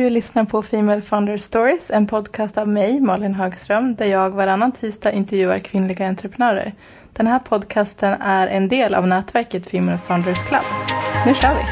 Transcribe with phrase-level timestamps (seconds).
[0.00, 4.72] Du lyssnar på Female Founder Stories, en podcast av mig, Malin Högström, där jag varannan
[4.72, 6.74] tisdag intervjuar kvinnliga entreprenörer.
[7.12, 10.62] Den här podcasten är en del av nätverket Female Founders Club.
[11.26, 11.62] Nu kör vi!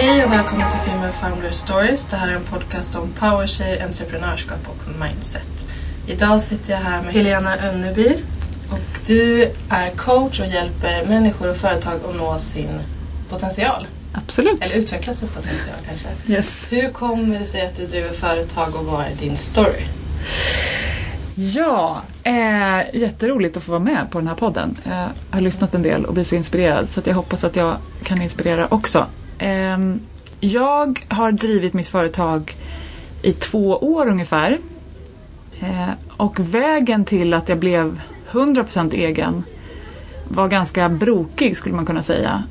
[0.00, 2.04] Hej och välkommen till Female Founder Stories.
[2.04, 5.64] Det här är en podcast om powertjejer, entreprenörskap och mindset.
[6.06, 8.16] Idag sitter jag här med Helena Önneby
[8.70, 12.80] och du är coach och hjälper människor och företag att nå sin
[13.30, 13.86] potential.
[14.24, 14.64] Absolut.
[14.64, 16.08] Eller utveckla sin potential kanske.
[16.26, 16.68] Yes.
[16.72, 19.84] Hur kommer det sig att du driver företag och vad är din story?
[21.34, 24.76] Ja, eh, jätteroligt att få vara med på den här podden.
[24.84, 27.76] Eh, jag har lyssnat en del och blivit så inspirerad så jag hoppas att jag
[28.02, 29.06] kan inspirera också.
[29.38, 29.78] Eh,
[30.40, 32.56] jag har drivit mitt företag
[33.22, 34.58] i två år ungefär.
[35.60, 39.44] Eh, och vägen till att jag blev 100% egen
[40.28, 42.42] var ganska brokig skulle man kunna säga.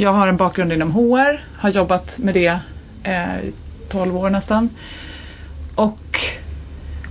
[0.00, 2.58] Jag har en bakgrund inom HR, har jobbat med det
[3.02, 3.52] eh,
[3.88, 4.68] 12 år nästan.
[5.74, 6.20] Och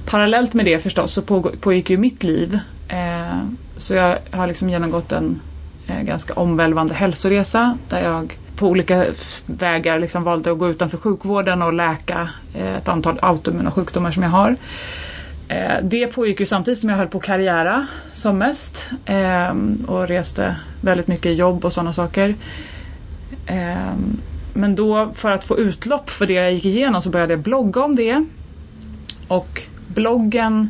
[0.06, 1.22] parallellt med det förstås så
[1.62, 2.60] pågick ju mitt liv.
[2.88, 3.40] Eh,
[3.78, 5.42] så jag har liksom genomgått en
[5.88, 9.06] eh, ganska omvälvande hälsoresa där jag på olika
[9.46, 14.24] vägar liksom valde att gå utanför sjukvården och läka eh, ett antal autoimmuna sjukdomar som
[14.24, 14.56] jag har.
[15.48, 19.56] Eh, det pågick ju samtidigt som jag höll på att karriära som mest eh,
[19.88, 22.36] och reste väldigt mycket jobb och sådana saker.
[23.48, 24.22] Ehm,
[24.54, 27.84] men då för att få utlopp för det jag gick igenom så började jag blogga
[27.84, 28.26] om det.
[29.28, 30.70] Och bloggen,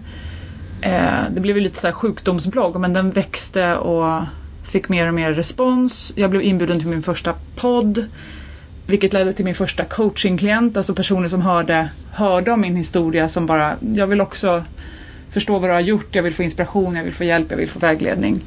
[0.81, 4.22] eh, det blev ju lite så här sjukdomsblogg men den växte och
[4.64, 6.14] fick mer och mer respons.
[6.16, 8.05] Jag blev inbjuden till min första podd.
[8.88, 13.45] Vilket ledde till min första coachingklient, alltså personer som hörde, hörde om min historia som
[13.45, 14.64] bara, jag vill också
[15.30, 17.69] förstå vad du har gjort, jag vill få inspiration, jag vill få hjälp, jag vill
[17.69, 18.42] få vägledning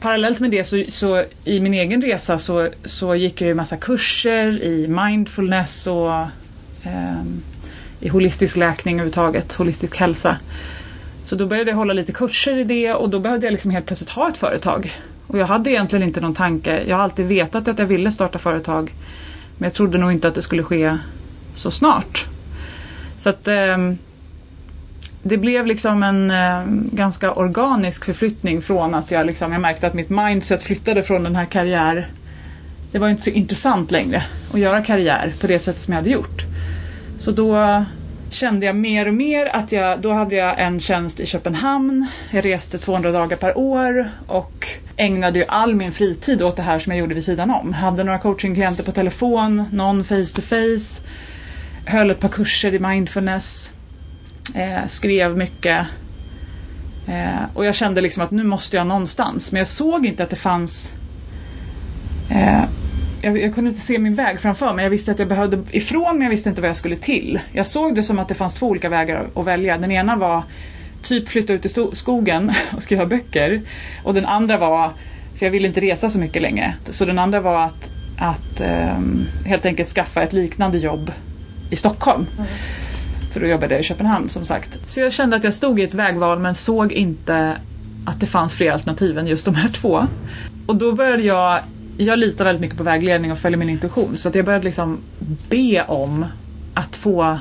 [0.00, 3.76] parallellt med det så, så, i min egen resa så, så gick jag ju massa
[3.76, 6.12] kurser i mindfulness och
[6.82, 7.22] eh,
[8.00, 10.36] i holistisk läkning överhuvudtaget, holistisk hälsa.
[11.24, 13.86] Så då började jag hålla lite kurser i det och då behövde jag liksom helt
[13.86, 14.92] plötsligt ha ett företag.
[15.26, 18.38] Och jag hade egentligen inte någon tanke, jag har alltid vetat att jag ville starta
[18.38, 18.94] företag
[19.58, 20.98] men jag trodde nog inte att det skulle ske
[21.54, 22.26] så snart.
[23.16, 23.76] Så att eh,
[25.28, 29.94] det blev liksom en eh, ganska organisk förflyttning från att jag, liksom, jag märkte att
[29.94, 32.06] mitt mindset flyttade från den här karriär...
[32.92, 34.22] Det var inte så intressant längre
[34.52, 36.42] att göra karriär på det sättet som jag hade gjort.
[37.18, 37.84] Så då
[38.30, 42.06] kände jag mer och mer att jag, då hade jag en tjänst i Köpenhamn.
[42.30, 44.66] Jag reste 200 dagar per år och
[44.96, 47.72] ägnade ju all min fritid åt det här som jag gjorde vid sidan om.
[47.72, 51.02] Hade några coachingklienter på telefon, någon face to face,
[51.86, 53.72] höll ett par kurser i mindfulness
[54.54, 55.86] Eh, skrev mycket.
[57.06, 59.52] Eh, och jag kände liksom att nu måste jag någonstans.
[59.52, 60.94] Men jag såg inte att det fanns...
[62.30, 62.64] Eh,
[63.22, 64.82] jag, jag, kunde inte se min väg framför mig.
[64.82, 67.40] Jag visste att jag behövde ifrån men jag visste inte vad jag skulle till.
[67.52, 69.78] Jag såg det som att det fanns två olika vägar att välja.
[69.78, 70.42] Den ena var
[71.02, 73.62] typ flytta ut i skogen och skriva böcker.
[74.02, 74.92] Och den andra var,
[75.34, 76.74] för jag ville inte resa så mycket längre.
[76.90, 81.12] Så den andra var att, att ehm, helt enkelt skaffa ett liknande jobb
[81.70, 82.26] i Stockholm.
[82.36, 82.46] Mm.
[83.36, 84.78] För då jobbade jag i Köpenhamn som sagt.
[84.86, 87.60] Så jag kände att jag stod i ett vägval men såg inte
[88.04, 90.06] att det fanns fler alternativ än just de här två.
[90.66, 91.60] Och då började jag,
[91.96, 94.98] jag litar väldigt mycket på vägledning och följer min intuition så att jag började liksom
[95.48, 96.26] be om
[96.74, 97.38] att få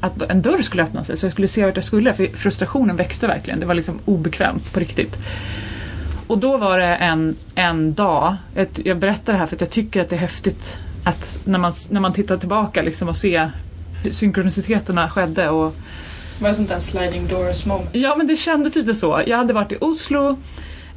[0.00, 2.96] att en dörr skulle öppna sig så jag skulle se vart jag skulle för frustrationen
[2.96, 3.60] växte verkligen.
[3.60, 5.18] Det var liksom obekvämt på riktigt.
[6.26, 8.36] Och då var det en, en dag,
[8.84, 11.72] jag berättar det här för att jag tycker att det är häftigt att när man,
[11.90, 13.50] när man tittar tillbaka liksom och ser
[14.10, 15.48] synkroniciteterna skedde.
[15.48, 15.74] Och...
[16.40, 17.90] Var det sånt där sliding doors moment?
[17.92, 19.22] Ja men det kändes lite så.
[19.26, 20.38] Jag hade varit i Oslo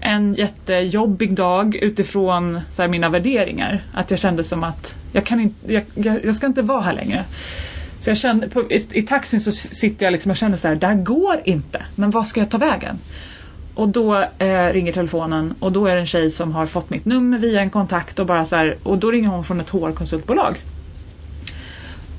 [0.03, 3.83] en jättejobbig dag utifrån så här, mina värderingar.
[3.93, 6.93] Att jag kände som att jag, kan inte, jag, jag, jag ska inte vara här
[6.93, 7.23] längre.
[7.99, 10.75] Så jag kände, på, i, i, taxin så sitter jag liksom och känner så här,
[10.75, 11.85] det här går inte.
[11.95, 12.99] Men vad ska jag ta vägen?
[13.75, 17.05] Och då eh, ringer telefonen och då är det en tjej som har fått mitt
[17.05, 20.57] nummer via en kontakt och bara så här, och då ringer hon från ett HR-konsultbolag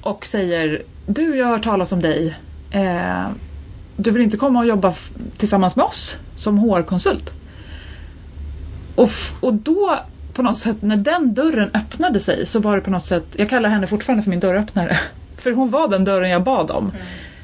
[0.05, 2.37] och säger Du, jag har hört talas om dig.
[2.71, 3.27] Eh,
[3.97, 4.95] du vill inte komma och jobba
[5.37, 7.35] tillsammans med oss som HR-konsult?
[8.97, 9.11] Och,
[9.41, 10.01] och då
[10.33, 13.49] på något sätt när den dörren öppnade sig så var det på något sätt, jag
[13.49, 14.97] kallar henne fortfarande för min dörröppnare.
[15.37, 16.85] För hon var den dörren jag bad om.
[16.85, 16.97] Mm.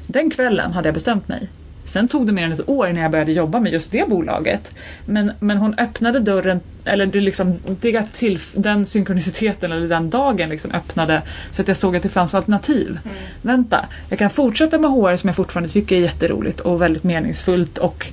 [0.07, 1.49] Den kvällen hade jag bestämt mig.
[1.83, 4.71] Sen tog det mer än ett år innan jag började jobba med just det bolaget.
[5.05, 10.49] Men, men hon öppnade dörren, eller det liksom, det till, den synkroniciteten eller den dagen
[10.49, 12.87] liksom öppnade så att jag såg att det fanns alternativ.
[12.87, 13.17] Mm.
[13.41, 17.77] Vänta, jag kan fortsätta med HR som jag fortfarande tycker är jätteroligt och väldigt meningsfullt
[17.77, 18.07] och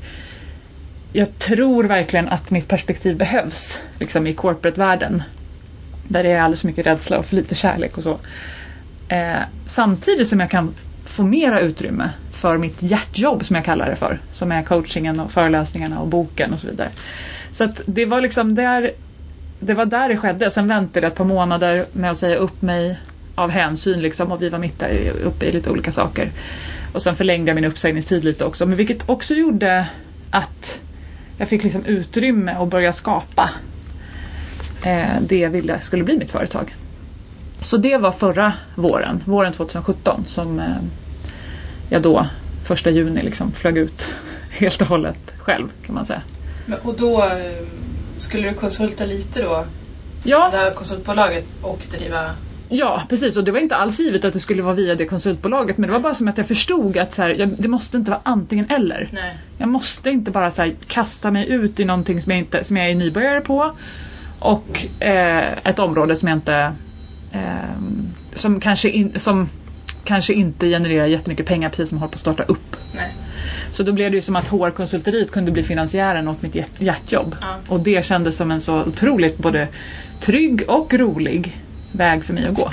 [1.13, 5.23] jag tror verkligen att mitt perspektiv behövs liksom i corporate-världen.
[6.09, 8.19] Där det är alldeles för mycket rädsla och för lite kärlek och så.
[9.09, 10.75] Eh, samtidigt som jag kan
[11.05, 14.19] få mera utrymme för mitt hjärtjobb som jag kallar det för.
[14.31, 16.89] Som är coachingen och föreläsningarna och boken och så vidare.
[17.53, 18.93] Så att det var liksom där
[19.61, 20.51] det var där det skedde.
[20.51, 22.99] Sen väntade jag ett par månader med att säga upp mig
[23.35, 26.33] av hänsyn liksom och vi var mitt där uppe i lite olika saker.
[26.93, 29.87] Och sen förlängde jag min uppsägningstid lite också, men vilket också gjorde
[30.31, 30.81] att
[31.39, 33.51] jag fick liksom utrymme att börja skapa
[34.83, 36.75] eh, det jag ville skulle bli mitt företag.
[37.61, 40.67] Så det var förra våren, våren 2017, som eh,
[41.91, 42.27] jag då
[42.65, 44.15] första juni liksom flög ut
[44.51, 46.23] helt och hållet själv kan man säga.
[46.69, 47.67] Men, och då eh,
[48.17, 49.67] skulle du konsulta lite då?
[50.25, 50.49] Ja.
[50.53, 52.31] Det här konsultbolaget och driva
[52.69, 53.37] Ja, precis.
[53.37, 55.79] Och det var inte alls givet att det skulle vara via det konsultbolaget.
[55.79, 58.11] Men det var bara som att jag förstod att så här, jag, det måste inte
[58.11, 59.09] vara antingen eller.
[59.13, 59.39] Nej.
[59.59, 62.77] Jag måste inte bara så här, kasta mig ut i någonting som jag, inte, som
[62.77, 63.77] jag är nybörjare på.
[64.39, 66.73] Och eh, ett område som jag inte...
[67.33, 67.41] Eh,
[68.35, 69.49] som, kanske in, som
[70.05, 72.77] kanske inte genererar jättemycket pengar precis som jag håller på att starta upp.
[72.93, 73.13] Nej.
[73.71, 77.37] Så då blev det ju som att HR-konsulteriet kunde bli finansiären åt mitt hjärt- hjärtjobb.
[77.41, 77.47] Ja.
[77.69, 79.69] Och det kändes som en så otroligt både
[80.21, 81.57] trygg och rolig
[81.93, 82.71] väg för mig att gå.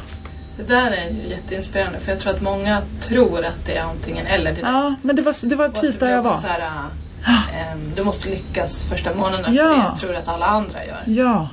[0.58, 4.26] Det där är ju jätteinspirerande för jag tror att många tror att det är antingen
[4.26, 4.62] eller direkt.
[4.68, 6.36] Ja, men det var, det var precis där jag var.
[6.36, 9.64] Så här, äh, du måste lyckas första månaden Ja.
[9.72, 11.04] för det tror att alla andra gör.
[11.24, 11.50] Ja.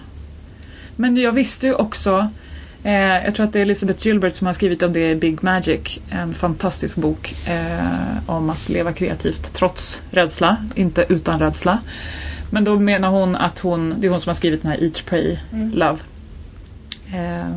[0.97, 2.31] Men jag visste ju också
[2.83, 5.43] eh, jag tror att det är Elizabeth Gilbert som har skrivit om det i Big
[5.43, 5.99] Magic.
[6.11, 11.79] En fantastisk bok eh, om att leva kreativt trots rädsla, inte utan rädsla.
[12.51, 15.03] Men då menar hon att hon, det är hon som har skrivit den här Eat,
[15.07, 15.71] Pray, Mm.
[15.71, 15.99] Love.
[17.15, 17.57] Eh,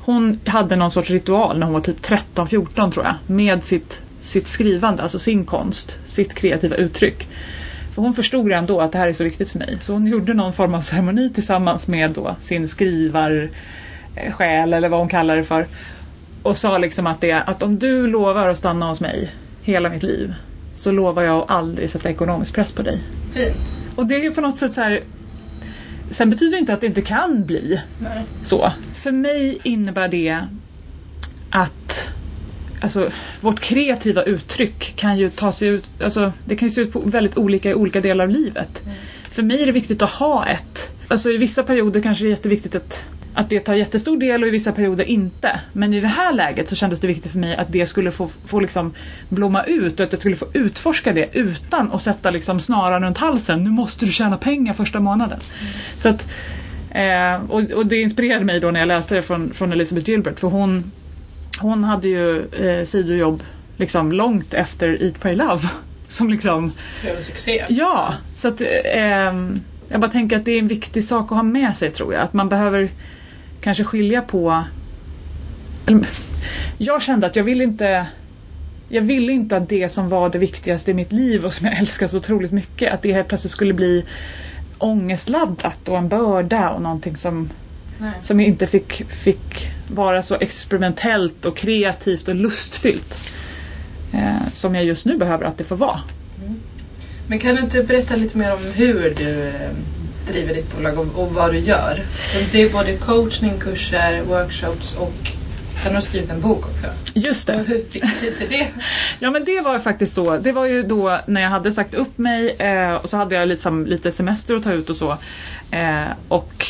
[0.00, 3.14] hon hade någon sorts ritual när hon var typ 13-14 tror jag.
[3.26, 7.28] Med sitt, sitt skrivande, alltså sin konst, sitt kreativa uttryck.
[7.94, 9.76] För hon förstod redan då att det här är så viktigt för mig.
[9.80, 13.50] Så hon gjorde någon form av ceremoni tillsammans med då sin skrivar
[14.32, 15.66] själ eller vad hon kallar det för.
[16.42, 19.30] Och sa liksom att, det, att om du lovar att stanna hos mig
[19.62, 20.34] hela mitt liv
[20.74, 22.98] så lovar jag att aldrig sätta ekonomisk press på dig.
[23.34, 23.76] Fint.
[23.96, 25.02] Och det är ju på något sätt så här.
[26.10, 28.24] Sen betyder det inte att det inte kan bli Nej.
[28.42, 28.72] så.
[28.94, 30.40] För mig innebär det
[31.50, 32.10] att
[32.80, 33.10] alltså,
[33.40, 37.00] vårt kreativa uttryck kan ju ta sig ut, alltså, det kan ju se ut på
[37.00, 38.84] väldigt olika i olika delar av livet.
[39.30, 42.30] För mig är det viktigt att ha ett, alltså i vissa perioder kanske det är
[42.30, 43.04] jätteviktigt att
[43.36, 45.60] att det tar jättestor del och i vissa perioder inte.
[45.72, 48.30] Men i det här läget så kändes det viktigt för mig att det skulle få,
[48.46, 48.94] få liksom
[49.28, 53.18] blomma ut och att jag skulle få utforska det utan att sätta liksom snaran runt
[53.18, 53.64] halsen.
[53.64, 55.40] Nu måste du tjäna pengar första månaden.
[55.96, 56.28] Så att,
[56.90, 60.40] eh, och, och det inspirerade mig då när jag läste det från, från Elizabeth Gilbert
[60.40, 60.92] för hon,
[61.58, 63.42] hon hade ju eh, sidojobb
[63.76, 65.68] liksom långt efter Eat, Pray, Love.
[66.08, 66.72] Som liksom,
[67.02, 67.64] blev en succé.
[67.68, 71.42] ja, så att ehm, jag bara tänker att det är en viktig sak att ha
[71.42, 72.22] med sig tror jag.
[72.22, 72.90] Att man behöver
[73.66, 74.64] kanske skilja på...
[76.78, 78.06] Jag kände att jag ville inte...
[78.88, 81.78] Jag ville inte att det som var det viktigaste i mitt liv och som jag
[81.78, 84.04] älskar så otroligt mycket, att det helt plötsligt skulle bli
[84.78, 87.50] ångestladdat och en börda och någonting som,
[87.98, 88.10] Nej.
[88.20, 93.18] som inte fick, fick vara så experimentellt och kreativt och lustfyllt.
[94.12, 96.00] Eh, som jag just nu behöver att det får vara.
[97.28, 99.70] Men kan du inte berätta lite mer om hur du eh,
[100.26, 102.02] driver ditt bolag och, och vad du gör?
[102.32, 105.30] Så det är både coachning, kurser, workshops och
[105.82, 106.86] sen har du skrivit en bok också.
[107.14, 107.54] Just det.
[107.54, 108.68] Och hur fick du tid till det?
[109.18, 110.38] Ja men det var faktiskt så.
[110.38, 113.48] Det var ju då när jag hade sagt upp mig eh, och så hade jag
[113.48, 115.18] liksom, lite semester att ta ut och så.
[115.70, 116.66] Eh, och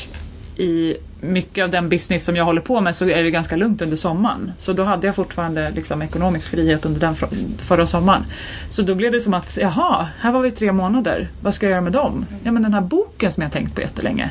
[0.56, 3.82] i mycket av den business som jag håller på med så är det ganska lugnt
[3.82, 4.52] under sommaren.
[4.58, 7.14] Så då hade jag fortfarande liksom ekonomisk frihet under den
[7.58, 8.24] förra sommaren.
[8.68, 11.30] Så då blev det som att, jaha, här var vi tre månader.
[11.40, 12.26] Vad ska jag göra med dem?
[12.44, 14.30] Ja men den här boken som jag tänkt på jättelänge.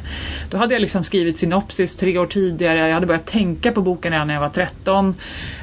[0.49, 2.87] Då hade jag liksom skrivit synopsis tre år tidigare.
[2.87, 5.15] Jag hade börjat tänka på boken redan när jag var 13.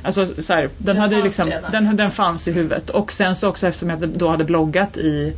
[0.03, 2.91] Alltså så här, den, Den hade fanns liksom, den, den fanns i huvudet.
[2.91, 5.37] Och sen så också eftersom jag då hade bloggat i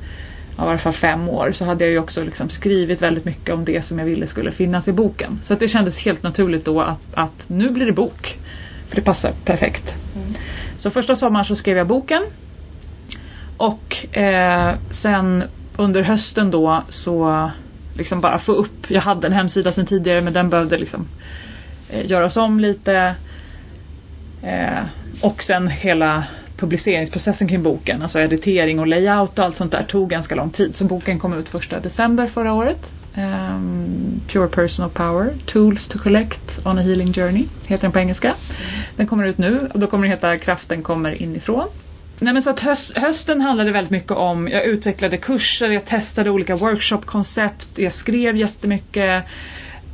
[0.57, 3.55] ja, i alla fall fem år så hade jag ju också liksom skrivit väldigt mycket
[3.55, 5.39] om det som jag ville skulle finnas i boken.
[5.43, 8.39] Så det kändes helt naturligt då att, att nu blir det bok.
[8.89, 9.97] För det passar perfekt.
[10.79, 12.23] Så första sommaren så skrev jag boken.
[13.57, 15.45] Och eh, sen
[15.77, 17.51] under hösten då så
[17.95, 21.09] liksom bara få upp, jag hade en hemsida sedan tidigare men den behövde liksom
[21.91, 23.15] eh, göras om lite.
[24.43, 24.83] Eh,
[25.23, 26.25] och sen hela
[26.57, 30.77] publiceringsprocessen kring boken, alltså editering och layout och allt sånt där tog ganska lång tid.
[30.77, 32.93] Så boken kom ut första december förra året.
[33.17, 38.35] Um, Pure Personal Power, Tools to Collect on a Healing Journey, heter den på engelska.
[38.97, 41.69] Den kommer ut nu och då kommer den heta Kraften kommer inifrån.
[42.19, 46.31] Nej, men så att höst, hösten handlade väldigt mycket om, jag utvecklade kurser, jag testade
[46.31, 49.25] olika workshopkoncept, jag skrev jättemycket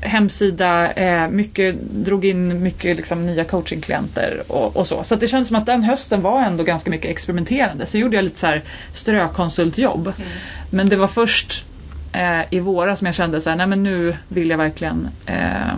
[0.00, 5.04] hemsida, eh, mycket, drog in mycket liksom, nya coachingklienter och, och så.
[5.04, 7.86] Så det kändes som att den hösten var ändå ganska mycket experimenterande.
[7.86, 10.06] Så gjorde jag lite så här strökonsultjobb.
[10.06, 10.28] Mm.
[10.70, 11.64] Men det var först
[12.12, 15.76] eh, i våras som jag kände så här, nej men nu vill jag verkligen eh,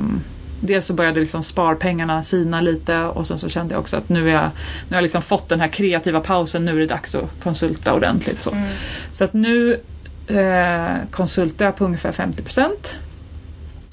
[0.64, 4.28] Dels så började liksom sparpengarna sina lite och sen så kände jag också att nu,
[4.28, 4.50] är jag,
[4.88, 7.94] nu har jag liksom fått den här kreativa pausen, nu är det dags att konsulta
[7.94, 8.42] ordentligt.
[8.42, 8.68] Så, mm.
[9.10, 9.80] så att nu
[10.26, 12.96] eh, konsultar jag på ungefär 50 procent.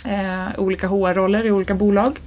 [0.06, 2.20] Eh, olika HR-roller i olika bolag.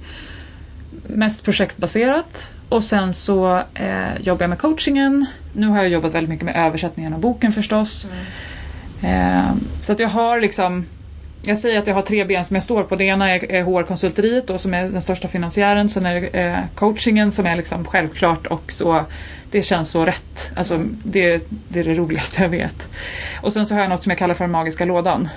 [1.07, 2.51] Mest projektbaserat.
[2.69, 5.25] Och sen så eh, jobbar jag med coachingen.
[5.53, 8.07] Nu har jag jobbat väldigt mycket med översättningen av boken förstås.
[9.01, 9.39] Mm.
[9.39, 10.85] Eh, så att jag har liksom
[11.45, 12.95] jag säger att jag har tre ben som jag står på.
[12.95, 15.89] Det ena är HR-konsulteriet då, som är den största finansiären.
[15.89, 19.05] Sen är det eh, coachingen som är liksom självklart och så
[19.53, 20.51] det känns så rätt.
[20.55, 22.87] Alltså, det, det är det roligaste jag vet.
[23.41, 25.29] Och sen så har jag något som jag kallar för den magiska lådan.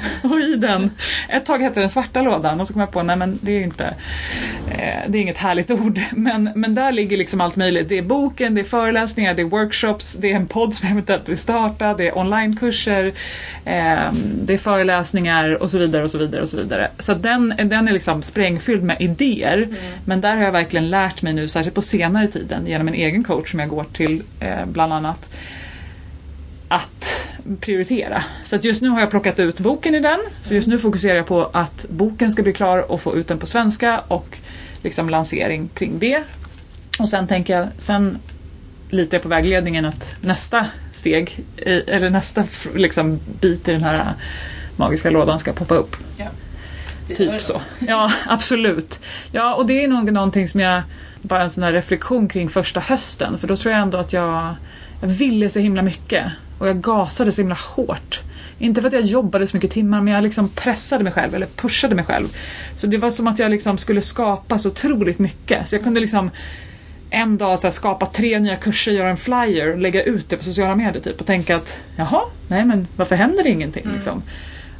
[0.22, 0.90] Och i den,
[1.28, 3.60] ett tag hette den svarta lådan och så kom jag på, nej men det är
[3.60, 3.84] inte,
[4.70, 6.00] eh, det är inget härligt ord.
[6.10, 7.88] Men, men där ligger liksom allt möjligt.
[7.88, 10.92] Det är boken, det är föreläsningar, det är workshops, det är en podd som jag
[10.92, 13.06] eventuellt vill starta, det är onlinekurser,
[13.64, 14.12] eh,
[14.42, 16.90] det är föreläsningar och så vidare och så vidare och så vidare.
[16.98, 19.58] Så den, den är liksom sprängfylld med idéer.
[19.58, 19.76] Mm.
[20.04, 23.24] Men där har jag verkligen lärt mig nu, särskilt på senare tiden, genom en egen
[23.24, 25.30] coach som jag går till eh, bland annat
[26.68, 27.28] att
[27.60, 28.24] prioritera.
[28.44, 30.18] Så att just nu har jag plockat ut boken i den.
[30.42, 33.38] Så just nu fokuserar jag på att boken ska bli klar och få ut den
[33.38, 34.38] på svenska och
[34.82, 36.22] liksom lansering kring det.
[36.98, 38.18] Och sen tänker jag, sen
[38.90, 41.44] litar jag på vägledningen att nästa steg,
[41.86, 44.12] eller nästa liksom bit i den här
[44.76, 45.96] magiska lådan ska poppa upp.
[46.16, 46.26] Ja.
[47.16, 47.60] Typ så.
[47.78, 49.00] Ja, absolut.
[49.32, 50.82] Ja, och det är nog någonting som jag,
[51.22, 53.38] bara en sån här reflektion kring första hösten.
[53.38, 54.54] För då tror jag ändå att jag,
[55.00, 56.32] jag ville så himla mycket.
[56.58, 58.22] Och jag gasade så himla hårt.
[58.58, 61.46] Inte för att jag jobbade så mycket timmar men jag liksom pressade mig själv eller
[61.46, 62.26] pushade mig själv.
[62.74, 65.68] Så det var som att jag liksom skulle skapa så otroligt mycket.
[65.68, 66.30] Så jag kunde liksom
[67.10, 70.36] en dag så här, skapa tre nya kurser, göra en flyer och lägga ut det
[70.36, 73.94] på sociala medier typ och tänka att jaha, nej men varför händer det ingenting mm.
[73.94, 74.22] liksom?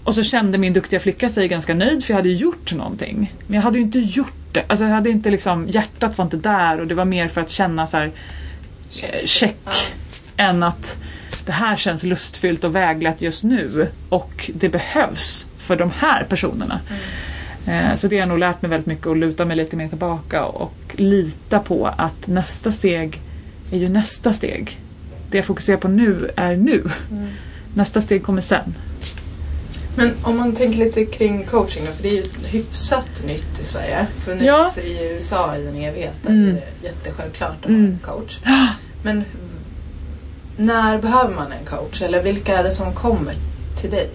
[0.05, 3.35] Och så kände min duktiga flicka sig ganska nöjd för jag hade gjort någonting.
[3.47, 4.65] Men jag hade ju inte gjort det.
[4.69, 7.51] Alltså jag hade inte liksom, hjärtat var inte där och det var mer för att
[7.51, 8.13] känna så här,
[8.91, 9.73] check, check ja.
[10.37, 10.99] än att
[11.47, 16.81] det här känns lustfyllt och väglett just nu och det behövs för de här personerna.
[17.67, 17.97] Mm.
[17.97, 20.45] Så det har jag nog lärt mig väldigt mycket att luta mig lite mer tillbaka
[20.45, 23.21] och lita på att nästa steg
[23.73, 24.79] är ju nästa steg.
[25.31, 26.85] Det jag fokuserar på nu är nu.
[27.11, 27.29] Mm.
[27.75, 28.75] Nästa steg kommer sen.
[30.01, 33.65] Men om man tänker lite kring coaching då, för det är ju hyfsat nytt i
[33.65, 34.07] Sverige.
[34.17, 34.83] Funnits ja.
[34.83, 36.55] i USA i en evighet, mm.
[36.55, 37.83] det är jättesjälvklart att mm.
[37.85, 38.39] ha en coach.
[39.03, 39.25] Men
[40.57, 43.35] när behöver man en coach eller vilka är det som kommer
[43.77, 44.11] till dig?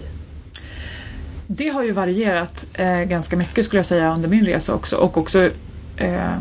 [1.46, 5.18] Det har ju varierat eh, ganska mycket skulle jag säga under min resa också och
[5.18, 5.50] också
[5.96, 6.38] eh,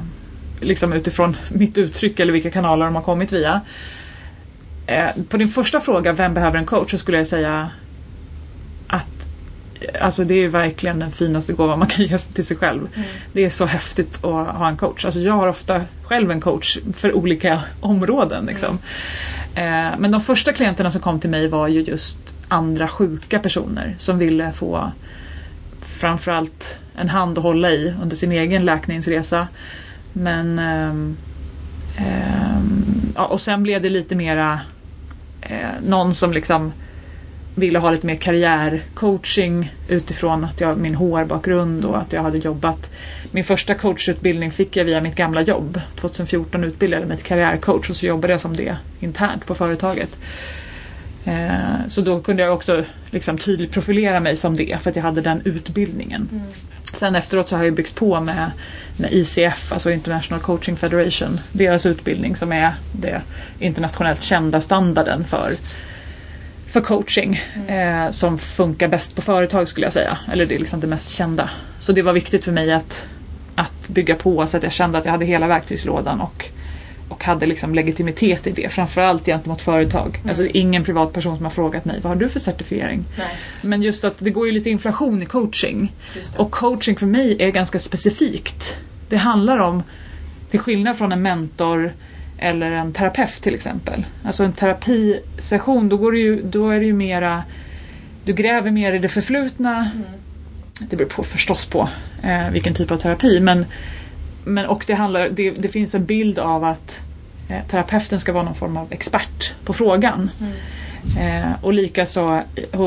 [0.59, 3.61] liksom utifrån mitt uttryck eller vilka kanaler de har kommit via.
[4.87, 7.69] Eh, på din första fråga, vem behöver en coach, så skulle jag säga
[8.87, 9.14] att
[10.01, 12.87] Alltså det är verkligen den finaste gåvan man kan ge till sig själv.
[12.95, 13.07] Mm.
[13.33, 15.05] Det är så häftigt att ha en coach.
[15.05, 18.45] Alltså jag har ofta själv en coach för olika områden.
[18.45, 18.79] Liksom.
[19.55, 19.93] Mm.
[19.93, 23.95] Eh, men de första klienterna som kom till mig var ju just andra sjuka personer
[23.97, 24.91] som ville få
[25.81, 29.47] framförallt en hand att hålla i under sin egen läkningsresa.
[30.13, 31.17] Men ähm,
[31.97, 34.59] ähm, ja, och sen blev det lite mera
[35.41, 36.73] äh, någon som liksom
[37.55, 42.91] ville ha lite mer karriärcoaching utifrån att jag, min HR-bakgrund och att jag hade jobbat.
[43.31, 45.81] Min första coachutbildning fick jag via mitt gamla jobb.
[45.95, 50.19] 2014 utbildade jag mig till karriärcoach och så jobbade jag som det internt på företaget.
[51.25, 55.03] Eh, så då kunde jag också liksom tydligt profilera mig som det för att jag
[55.03, 56.29] hade den utbildningen.
[56.31, 56.43] Mm.
[56.93, 58.51] Sen efteråt så har jag byggt på med,
[58.97, 63.21] med ICF, alltså International Coaching Federation, deras utbildning som är det
[63.59, 65.51] internationellt kända standarden för
[66.75, 68.05] för coaching mm.
[68.05, 70.17] eh, som funkar bäst på företag skulle jag säga.
[70.31, 71.49] Eller det är liksom det mest kända.
[71.79, 73.07] Så det var viktigt för mig att,
[73.55, 76.45] att bygga på så att jag kände att jag hade hela verktygslådan och,
[77.09, 78.69] och hade liksom legitimitet i det.
[78.69, 80.15] Framförallt gentemot företag.
[80.15, 80.29] Mm.
[80.29, 83.05] Alltså ingen privatperson som har frågat mig vad har du för certifiering?
[83.17, 83.27] Nej.
[83.61, 85.95] Men just att det går ju lite inflation i coaching.
[86.37, 88.77] Och coaching för mig är ganska specifikt.
[89.09, 89.83] Det handlar om,
[90.51, 91.93] till skillnad från en mentor
[92.37, 94.05] eller en terapeut till exempel.
[94.23, 97.43] Alltså en terapisession, då, går det ju, då är det ju mera,
[98.23, 99.77] du gräver mer i det förflutna.
[99.95, 100.07] Mm.
[100.89, 101.89] Det beror på, förstås på
[102.23, 103.39] eh, vilken typ av terapi.
[103.39, 103.65] Men,
[104.43, 107.01] men, och det, handlar, det, det finns en bild av att
[107.49, 110.29] eh, terapeuten ska vara någon form av expert på frågan.
[110.39, 110.53] Mm.
[111.19, 112.43] Eh, och likaså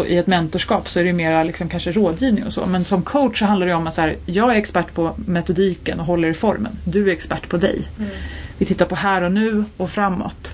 [0.06, 2.66] i ett mentorskap så är det mer liksom kanske rådgivning och så.
[2.66, 6.00] Men som coach så handlar det om att så här, jag är expert på metodiken
[6.00, 6.78] och håller i formen.
[6.84, 7.82] Du är expert på dig.
[7.98, 8.10] Mm.
[8.58, 10.52] Vi tittar på här och nu och framåt.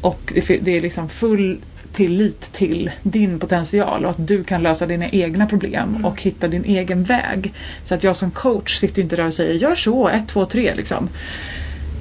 [0.00, 1.60] Och det är liksom full
[1.92, 6.04] tillit till din potential och att du kan lösa dina egna problem Mm.
[6.04, 7.52] och hitta din egen väg.
[7.84, 10.74] Så att jag som coach sitter inte där och säger gör så, ett, två, tre
[10.74, 11.08] liksom.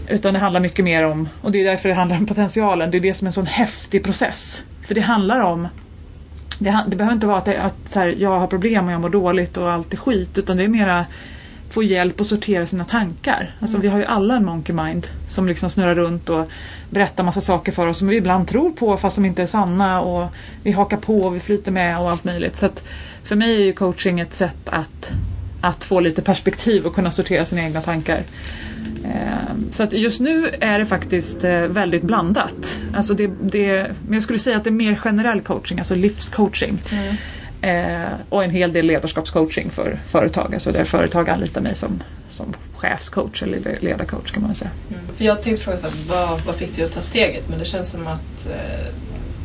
[0.08, 2.98] Utan det handlar mycket mer om, och det är därför det handlar om potentialen, det
[2.98, 4.64] är det som är en sån häftig process.
[4.88, 5.68] För det handlar om
[6.60, 9.02] det, det behöver inte vara att, det, att så här, jag har problem och jag
[9.02, 11.06] mår dåligt och allt är skit utan det är mera
[11.70, 13.56] få hjälp att sortera sina tankar.
[13.60, 16.50] Alltså vi har ju alla en monkey mind som liksom snurrar runt och
[16.90, 20.02] berättar massa saker för oss som vi ibland tror på fast som inte är sanna
[20.02, 20.28] och
[20.64, 22.56] vi hakar på och vi flyter med och allt möjligt.
[22.56, 22.70] Så
[23.24, 25.12] för mig är ju coaching ett sätt att,
[25.62, 28.24] att få lite perspektiv och kunna sortera sina egna tankar.
[29.06, 32.82] Eh, Så att just nu är det faktiskt eh, väldigt blandat.
[32.96, 36.78] Alltså det, det, men jag skulle säga att det är mer generell coaching, alltså livscoaching.
[36.92, 37.16] Mm.
[37.62, 40.54] Eh, och en hel del ledarskapscoaching för företag.
[40.54, 44.72] Alltså där företag anlitar mig som, som chefscoach eller ledarcoach kan man säga.
[44.90, 45.02] Mm.
[45.16, 47.50] För jag tänkte fråga så här, vad, vad fick dig att ta steget?
[47.50, 48.94] Men det känns som att eh,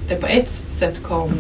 [0.09, 1.33] det på ett sätt kom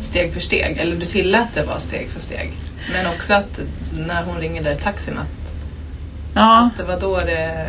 [0.00, 0.76] steg för steg.
[0.80, 2.52] Eller du tillät det vara steg för steg.
[2.92, 3.60] Men också att
[3.98, 5.54] när hon ringer där i taxin att,
[6.34, 7.66] Ja, att det var då det...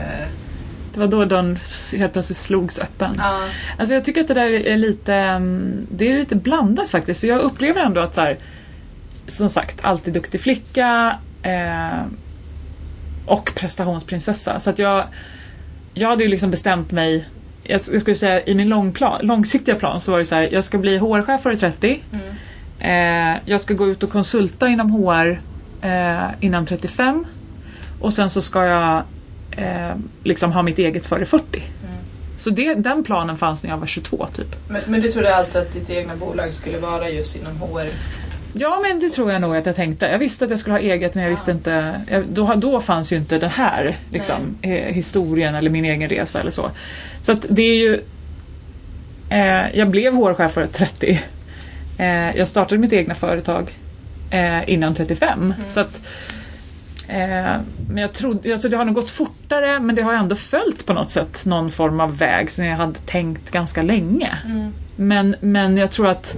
[0.93, 1.57] det var då dörren
[1.97, 3.15] helt plötsligt slogs öppen.
[3.17, 3.39] Ja,
[3.77, 7.19] Alltså jag tycker att det där är lite, mm, det är lite blandat faktiskt.
[7.19, 8.37] För jag upplever ändå att så här,
[9.27, 12.01] som sagt, alltid duktig flicka eh,
[13.25, 14.59] och prestationsprinsessa.
[14.59, 15.03] Så att jag,
[15.93, 17.27] jag hade ju liksom bestämt mig,
[17.63, 20.63] jag, jag skulle säga i min långplan, långsiktiga plan så var det så här, jag
[20.63, 22.03] ska bli HR-chef före 30.
[22.11, 22.23] mm,
[22.79, 25.41] Eh, jag ska gå ut och konsulta inom HR
[25.81, 27.25] eh, innan 35.
[27.99, 29.03] Och sen så ska jag
[29.57, 31.45] eh, liksom ha mitt eget före 40.
[31.53, 31.63] mm.
[32.35, 34.55] Så det, den planen fanns när jag var 22 typ.
[34.67, 37.87] Men, men du trodde alltid att ditt egna bolag skulle vara just inom HR?
[38.53, 40.05] Ja men det tror jag nog att jag tänkte.
[40.05, 42.01] Jag visste att jag skulle ha eget men jag visste inte.
[42.11, 46.39] jag- Då, då fanns ju inte den här liksom, eh, historien eller min egen resa
[46.39, 46.71] eller så.
[47.21, 48.01] Så att det är ju...
[49.29, 51.19] Eh, jag blev HR-chef för 30.
[51.97, 53.71] Eh, jag startade mitt egna företag
[54.29, 55.53] eh, innan 35.
[55.67, 56.01] Så att,
[57.07, 60.85] eh, men jag trodde, alltså det har nog gått fortare men det har ändå följt
[60.85, 64.37] på något sätt någon form av väg som jag hade tänkt ganska länge.
[64.45, 64.73] Mm.
[64.95, 66.37] Men, men jag tror att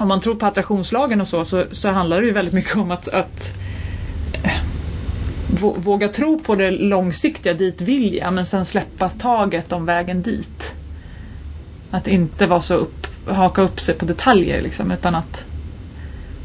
[0.00, 2.90] om man tror på attraktionslagen och så, så, så handlar det ju väldigt mycket om
[2.90, 3.52] att, att
[4.32, 4.50] eh,
[5.48, 10.22] vå- våga tro på det långsiktiga, dit vill jag, men sen släppa taget om vägen
[10.22, 10.74] dit.
[11.90, 15.46] Att inte vara så upp, haka upp sig på detaljer liksom, utan att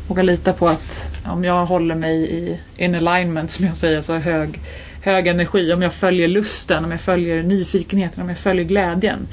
[0.10, 4.18] våga lita på att om jag håller mig i in alignment, som jag säger, så
[4.18, 4.60] hög,
[5.04, 9.28] hög energi, om jag följer lusten, om jag följer nyfikenheten, om jag följer glädjen,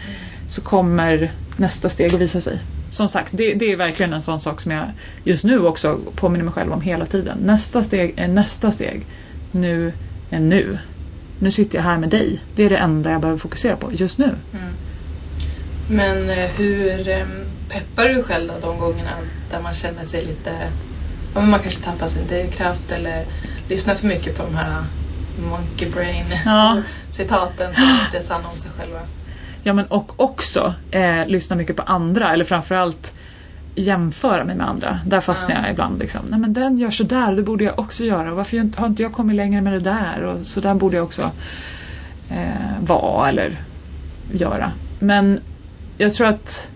[0.49, 2.59] så kommer nästa steg att visa sig.
[2.91, 4.85] Som sagt, det, det är verkligen en sån sak som jag
[5.25, 7.39] just nu också påminner mig själv om hela tiden.
[7.39, 9.07] Nästa steg är nästa steg.
[9.53, 9.93] Nu
[10.31, 10.79] är nu.
[11.39, 12.41] Nu sitter jag här med dig.
[12.55, 14.25] Det är det enda jag behöver fokusera på just nu.
[14.25, 14.73] Mm.
[15.89, 17.27] Men eh, hur eh,
[17.69, 19.11] peppar du själv då de gångerna
[19.51, 20.51] där man känner sig lite...
[21.35, 23.25] ja, men Man kanske tappar sin drivkraft eller
[23.69, 24.85] lyssnar för mycket på de här
[25.51, 26.81] monkey brain Ja.
[27.11, 29.01] citaten som inte är sanna om sig själva.
[29.63, 33.15] Ja, men och också eh, lyssna mycket på andra, eller framförallt
[33.75, 35.01] jämföra mig med andra.
[35.07, 35.63] Där fastnar Ja.
[35.63, 35.99] jag ibland.
[35.99, 36.21] Liksom.
[36.29, 38.35] Nej, men den gör så där, det borde jag också göra.
[38.35, 40.23] Varför har inte jag kommit längre med det där?
[40.23, 41.31] Och så där borde jag också
[42.31, 42.47] eh,
[42.81, 43.61] vara eller
[44.33, 44.73] göra.
[44.99, 45.41] Men
[45.99, 46.71] jag tror att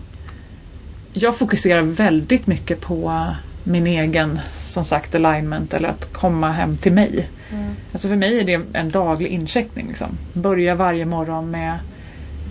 [1.13, 3.27] jag fokuserar väldigt mycket på
[3.63, 7.29] min egen, som sagt, alignment eller att komma hem till mig.
[7.51, 7.73] Mm.
[7.91, 9.87] Alltså för mig är det en daglig incheckning.
[9.87, 10.17] Liksom.
[10.33, 11.79] Börja varje morgon med,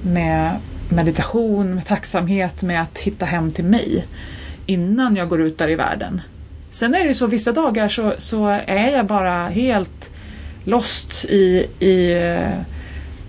[0.02, 0.56] med
[0.88, 4.06] meditation, med tacksamhet, med att hitta hem till mig
[4.66, 6.20] innan jag går ut där i världen.
[6.70, 10.12] Sen är det ju så vissa dagar så, så är jag bara helt
[10.64, 12.14] lost i, i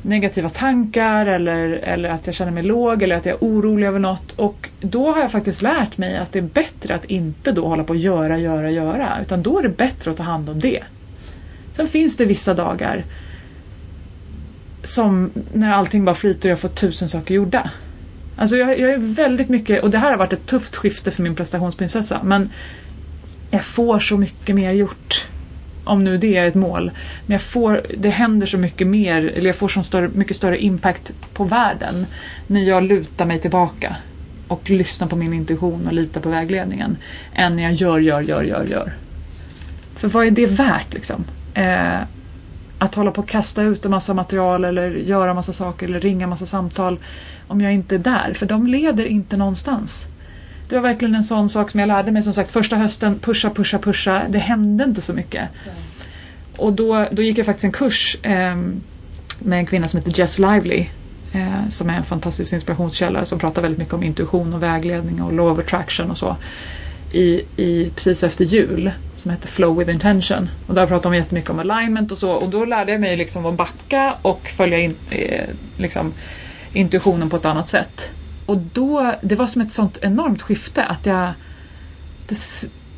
[0.02, 4.00] negativa tankar eller, eller att jag känner mig låg eller att jag är orolig över
[4.00, 4.32] något.
[4.32, 7.84] Och då har jag faktiskt lärt mig att det är bättre att inte då hålla
[7.84, 9.18] på att göra, göra, göra.
[9.22, 10.84] Utan då är det bättre att ta hand om det.
[11.74, 13.04] Sen finns det vissa dagar
[14.84, 17.72] som när allting bara flyter och jag får tusen saker gjorda.
[18.36, 21.24] Alltså jag, jag är väldigt mycket, och det här har varit ett tufft skifte för
[21.24, 22.50] min prestationsprinsessa, men
[23.52, 25.28] jag får så mycket mer gjort.
[25.84, 26.91] Om nu det är ett mål.
[27.26, 30.58] Men jag får, det händer så mycket mer, eller jag får så större, mycket större
[30.58, 32.06] impact på världen
[32.48, 33.96] när jag lutar mig tillbaka
[34.48, 36.98] och lyssnar på min intuition och litar på vägledningen.
[37.34, 38.94] Än när jag gör, gör, gör, gör, gör.
[39.96, 41.26] För vad är det värt liksom?
[41.54, 42.00] Eh,
[42.78, 46.28] att hålla på och kasta ut en massa material eller göra massa saker eller ringa
[46.28, 47.00] massa samtal
[47.48, 48.34] om jag inte är där.
[48.34, 50.08] För de leder inte någonstans.
[50.71, 53.49] Det var verkligen en sån sak som jag lärde mig som sagt första hösten, pusha,
[53.49, 54.23] pusha, pusha.
[54.29, 55.49] Det hände inte så mycket.
[56.57, 58.55] Och då, då gick jag faktiskt en kurs eh,
[59.39, 60.86] med en kvinna som heter Jess Lively.
[61.31, 65.34] Eh, som är en fantastisk inspirationskälla som pratar väldigt mycket om intuition och vägledning och
[65.34, 66.38] law of attraction och så.
[67.12, 70.49] I, i, precis efter jul som heter Flow with intention.
[70.67, 73.45] Och där pratar de jättemycket om alignment och så och då lärde jag mig liksom
[73.45, 76.13] att backa och följa in, eh, liksom,
[76.73, 78.12] intuitionen på ett annat sätt.
[78.45, 81.34] Och då, det var som ett sånt enormt skifte att jag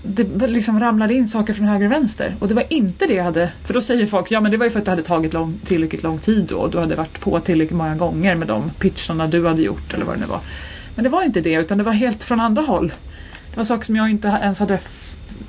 [0.03, 2.35] det, det liksom ramlade in saker från höger och vänster.
[2.39, 4.65] Och det var inte det jag hade, för då säger folk ja men det var
[4.65, 7.19] ju för att det hade tagit lång, tillräckligt lång tid då och du hade varit
[7.19, 10.39] på tillräckligt många gånger med de pitcharna du hade gjort eller vad det nu var.
[10.95, 12.93] Men det var inte det utan det var helt från andra håll.
[13.51, 14.79] Det var saker som jag inte ens hade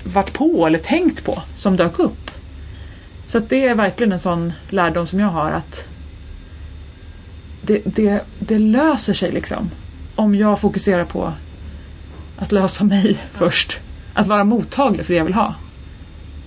[0.05, 2.31] varit på eller tänkt på som dök upp.
[3.27, 5.87] Så det är verkligen en sån lärdom som jag har att
[7.63, 9.71] det, det, det löser sig liksom.
[10.17, 11.33] Om jag fokuserar på
[12.39, 13.81] att lösa mig först.
[14.15, 15.55] Att vara mottaglig för det jag vill ha.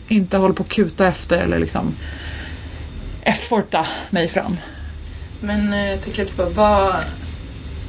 [0.07, 1.95] Inte hålla på och kuta efter eller liksom
[3.21, 4.57] efforta mig fram.
[5.41, 6.95] Men eh, jag tänker lite på vad,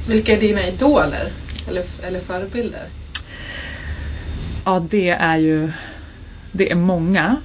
[0.07, 1.31] vilka är dina idoler?
[1.67, 2.87] Eller, eller förebilder?
[4.65, 5.71] Ja, det är ju
[6.51, 7.41] det är många.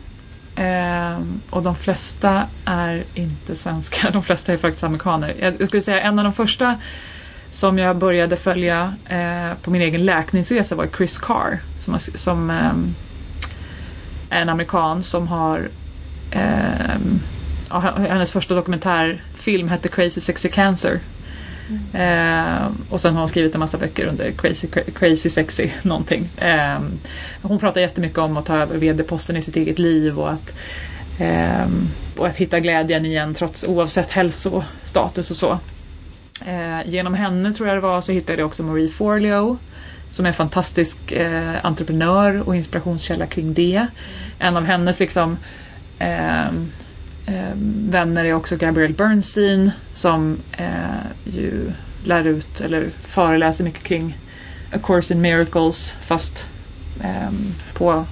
[0.57, 1.18] Eh,
[1.51, 5.55] och de flesta är inte svenskar, de flesta är faktiskt amerikaner.
[5.59, 6.81] Jag skulle säga en av de första
[7.55, 12.73] som jag började följa eh, på min egen läkningsresa var Chris Carr som, som eh,
[14.31, 15.71] är en amerikan som har
[16.31, 17.21] ehm,
[18.09, 21.01] hennes första dokumentärfilm hette Crazy Sexy Cancer.
[21.69, 22.61] Mm.
[22.61, 26.29] Eh, och sen har hon skrivit en massa böcker under Crazy, crazy Sexy någonting.
[26.37, 26.79] Eh,
[27.43, 30.55] hon pratar jättemycket om att ta över vd-posten i sitt eget liv och att,
[31.19, 31.67] eh,
[32.17, 35.59] och att hitta glädjen igen trots oavsett hälsostatus och så.
[36.47, 39.59] Eh, genom henne tror jag det var så hittade jag också Marie Forleo
[40.11, 43.87] som är en fantastisk eh, entreprenör och inspirationskälla kring det.
[44.38, 45.38] En av hennes liksom
[45.99, 46.44] eh,
[47.88, 51.73] vänner är också Gabrielle Bernstein som eh, ju
[52.05, 54.18] lär ut eller föreläser mycket kring
[54.73, 56.49] A Course in Miracles fast
[57.01, 57.31] eh,
[57.75, 58.07] på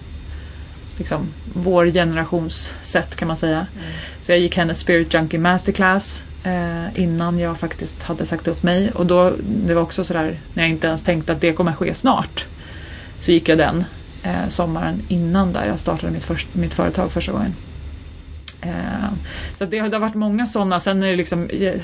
[0.99, 3.67] liksom, vår generations sätt kan man säga.
[3.75, 3.93] Mm.
[4.21, 8.91] Så jag gick hennes Spirit Junkie Masterclass eh, innan jag faktiskt hade sagt upp mig
[8.91, 9.33] och då,
[9.67, 12.47] det var också sådär när jag inte ens tänkte att det kommer ske snart.
[13.21, 13.85] Så gick jag den
[14.23, 17.55] eh, sommaren innan där jag startade mitt, först, mitt företag första gången.
[18.61, 19.13] Eh,
[19.53, 20.81] så det, det har varit många sådana.
[20.81, 21.83] Sen är det liksom eh,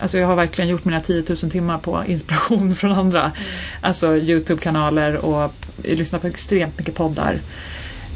[0.00, 3.20] Alltså jag har verkligen gjort mina 10 000 timmar på inspiration från andra.
[3.22, 3.32] Mm.
[3.80, 7.38] Alltså Youtube-kanaler och lyssnat på extremt mycket poddar.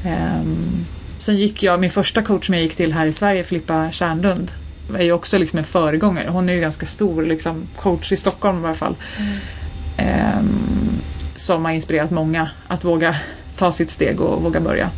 [0.07, 0.87] Um,
[1.19, 4.53] sen gick jag, min första coach som jag gick till här i Sverige, Filippa Kärnlund,
[4.95, 6.29] är ju också liksom en föregångare.
[6.29, 8.97] Hon är ju ganska stor liksom, coach i Stockholm i alla fall.
[9.19, 10.39] Mm.
[10.39, 11.01] Um,
[11.35, 13.17] som har inspirerat många att våga
[13.57, 14.91] ta sitt steg och våga börja.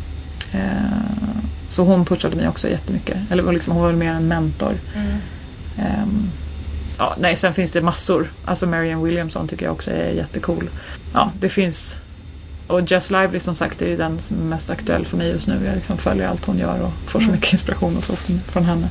[0.55, 0.61] Uh,
[1.69, 3.17] så hon pushade mig också jättemycket.
[3.31, 4.73] Eller liksom, hon var väl mer en mentor.
[4.95, 6.03] Mm.
[6.03, 6.31] Um,
[6.97, 8.31] ja, nej, sen finns det massor.
[8.45, 10.69] Alltså Marianne Williamson tycker jag också är jättecool.
[11.13, 11.97] Ja, det finns
[12.67, 15.61] och Jess Lively som sagt är den som är mest aktuell för mig just nu.
[15.65, 17.35] Jag liksom följer allt hon gör och får så mm.
[17.35, 18.89] mycket inspiration och så från, från henne.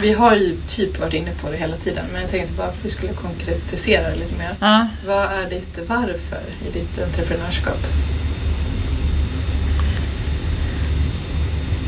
[0.00, 2.84] Vi har ju typ varit inne på det hela tiden men jag tänkte bara att
[2.84, 4.56] vi skulle konkretisera det lite mer.
[4.60, 4.88] Ja.
[5.06, 7.86] Vad är ditt varför i ditt entreprenörskap?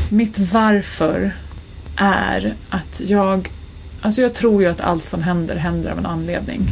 [0.09, 1.35] Mitt varför
[1.95, 3.49] är att jag
[4.01, 6.67] Alltså jag tror ju att allt som händer händer av en anledning.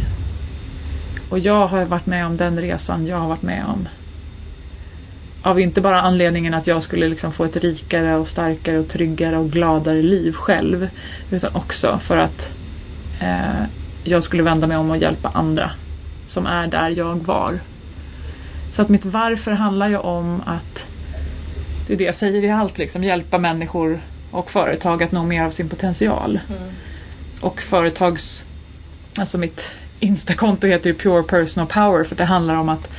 [1.29, 3.87] Och jag har varit med om den resan jag har varit med om.
[5.45, 9.38] Av inte bara anledningen att jag skulle liksom få ett rikare och starkare och tryggare
[9.38, 10.89] och gladare liv själv.
[11.32, 12.53] Utan också för att
[13.21, 13.63] eh,
[14.03, 15.71] jag skulle vända mig om och hjälpa andra
[16.25, 17.60] som är där jag var.
[18.71, 20.88] Så att mitt varför handlar ju om att
[21.88, 24.01] det är det jag säger i allt, liksom, hjälpa människor
[24.32, 26.39] och företag att nå mer av sin potential.
[26.49, 26.73] Mm.
[27.41, 28.47] Och företags,
[29.19, 32.91] alltså mitt Instakonto heter ju Pure Personal Power för det handlar om att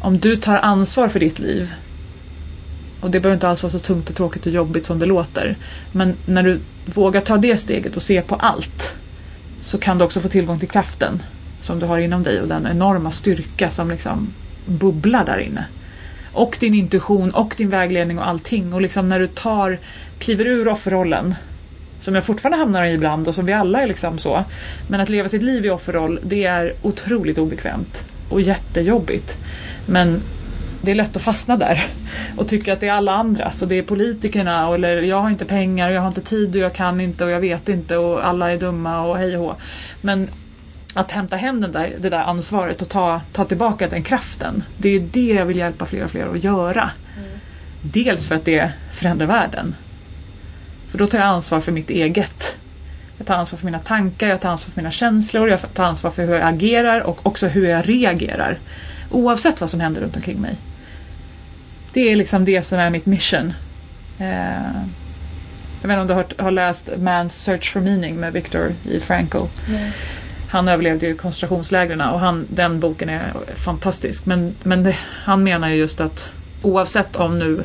[0.00, 1.74] om du tar ansvar för ditt liv
[3.00, 5.56] och det behöver inte alls vara så tungt och tråkigt och jobbigt som det låter.
[5.92, 8.96] Men när du vågar ta det steget och se på allt
[9.60, 11.22] så kan du också få tillgång till kraften
[11.60, 14.32] som du har inom dig och den enorma styrka som liksom
[14.66, 15.64] bubblar där inne.
[16.32, 18.74] Och din intuition och din vägledning och allting.
[18.74, 19.78] Och liksom när du tar,
[20.18, 21.34] kliver ur offerrollen
[21.98, 24.44] som jag fortfarande hamnar i ibland och som vi alla är liksom så.
[24.88, 29.38] Men att leva sitt liv i offerroll, det är otroligt obekvämt och jättejobbigt.
[29.86, 30.22] Men
[30.82, 31.84] det är lätt att fastna där
[32.36, 35.44] och tycka att det är alla andras och det är politikerna eller jag har inte
[35.44, 38.26] pengar och jag har inte tid och jag kan inte och jag vet inte och
[38.26, 39.56] alla är dumma och hej och hå.
[40.00, 40.28] Men
[40.94, 44.62] att hämta hem den där, det där ansvaret och ta, ta tillbaka den kraften.
[44.78, 46.90] Det är det jag vill hjälpa fler och fler att göra.
[47.16, 47.30] Mm.
[47.82, 49.74] Dels för att det förändrar världen.
[50.88, 52.56] För då tar jag ansvar för mitt eget.
[53.20, 56.10] Jag tar ansvar för mina tankar, jag tar ansvar för mina känslor, jag tar ansvar
[56.10, 58.58] för hur jag agerar och också hur jag reagerar.
[59.10, 60.56] Oavsett vad som händer runt omkring mig.
[61.92, 63.52] Det är liksom det som är mitt mission.
[64.18, 64.26] Eh,
[65.80, 69.00] jag vet inte om du har, har läst Man's Search for Meaning med Viktor J.
[69.00, 69.36] Frankl.
[69.68, 69.90] Mm.
[70.50, 74.26] Han överlevde ju koncentrationslägren och han, den boken är fantastisk.
[74.26, 76.30] Men, men det, han menar ju just att
[76.62, 77.64] oavsett om nu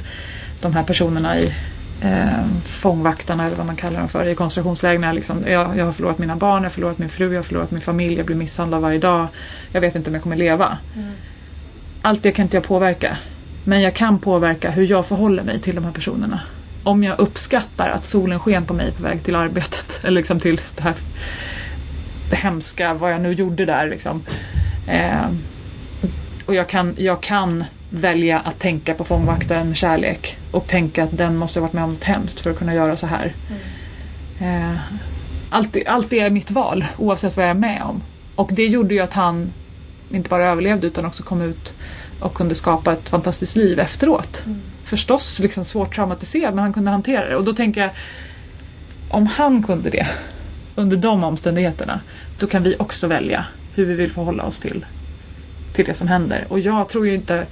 [0.62, 1.54] de här personerna i
[2.01, 5.15] eh, fångvaktarna eller vad man kallar dem för i koncentrationslägren.
[5.15, 7.71] Liksom, jag, jag har förlorat mina barn, jag har förlorat min fru, jag har förlorat
[7.71, 9.27] min familj, jag blir misshandlad varje dag.
[9.71, 10.77] Jag vet inte om jag kommer leva.
[10.95, 11.12] Mm.
[12.01, 13.17] Allt det kan inte jag påverka.
[13.63, 16.41] Men jag kan påverka hur jag förhåller mig till de här personerna.
[16.84, 20.62] Om jag uppskattar att solen sken på mig på väg till arbetet eller liksom till
[20.75, 20.95] det här
[22.29, 23.89] det hemska, vad jag nu gjorde där.
[23.89, 24.23] Liksom.
[24.88, 25.29] Eh,
[26.45, 27.63] och jag kan, jag kan
[27.99, 31.91] välja att tänka på fångvaktaren kärlek och tänka att den måste ha varit med om
[31.91, 33.36] något hemskt för att kunna göra så här.
[34.39, 34.73] Mm.
[34.73, 34.79] Eh,
[35.49, 38.01] allt, allt det är mitt val oavsett vad jag är med om.
[38.36, 39.53] Och det gjorde ju att han
[40.12, 41.73] inte bara överlevde utan också kom ut
[42.19, 44.43] och kunde skapa ett fantastiskt liv efteråt.
[44.45, 44.62] Mm.
[44.84, 47.91] Förstås liksom svårt traumatiserad men han kunde hantera det och då tänker jag
[49.10, 50.08] om han kunde det
[50.75, 51.99] under de omständigheterna
[52.39, 54.86] då kan vi också välja hur vi vill förhålla oss till,
[55.73, 56.45] till det som händer.
[56.49, 57.45] Och jag tror ju inte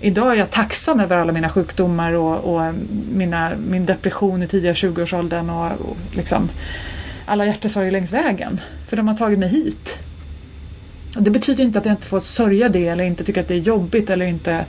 [0.00, 2.74] Idag är jag tacksam över alla mina sjukdomar och, och
[3.12, 6.48] mina, min depression i tidiga 20-årsåldern och, och liksom
[7.26, 8.60] alla hjärtesorger längs vägen.
[8.88, 9.98] För de har tagit mig hit.
[11.16, 13.54] Och det betyder inte att jag inte får sörja det eller inte tycka att det
[13.54, 14.64] är jobbigt eller inte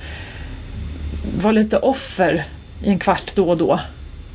[1.35, 2.45] vara lite offer
[2.83, 3.79] i en kvart då och då.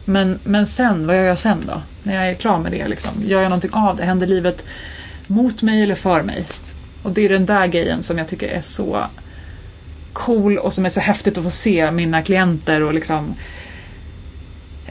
[0.05, 1.83] Men, men sen, vad gör jag sen då?
[2.03, 3.23] När jag är klar med det liksom.
[3.25, 4.05] Gör jag någonting av det?
[4.05, 4.67] Händer livet
[5.27, 6.45] mot mig eller för mig?
[7.03, 9.05] Och det är den där grejen som jag tycker är så
[10.13, 13.35] cool och som är så häftigt att få se mina klienter och liksom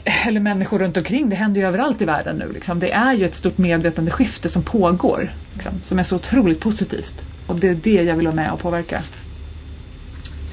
[0.04, 1.28] eller människor runt omkring.
[1.28, 2.52] Det händer ju överallt i världen nu.
[2.52, 2.78] Liksom.
[2.78, 5.32] Det är ju ett stort medvetandeskifte som pågår.
[5.54, 7.26] Liksom, som är så otroligt positivt.
[7.46, 9.02] Och det är det jag vill vara med och påverka.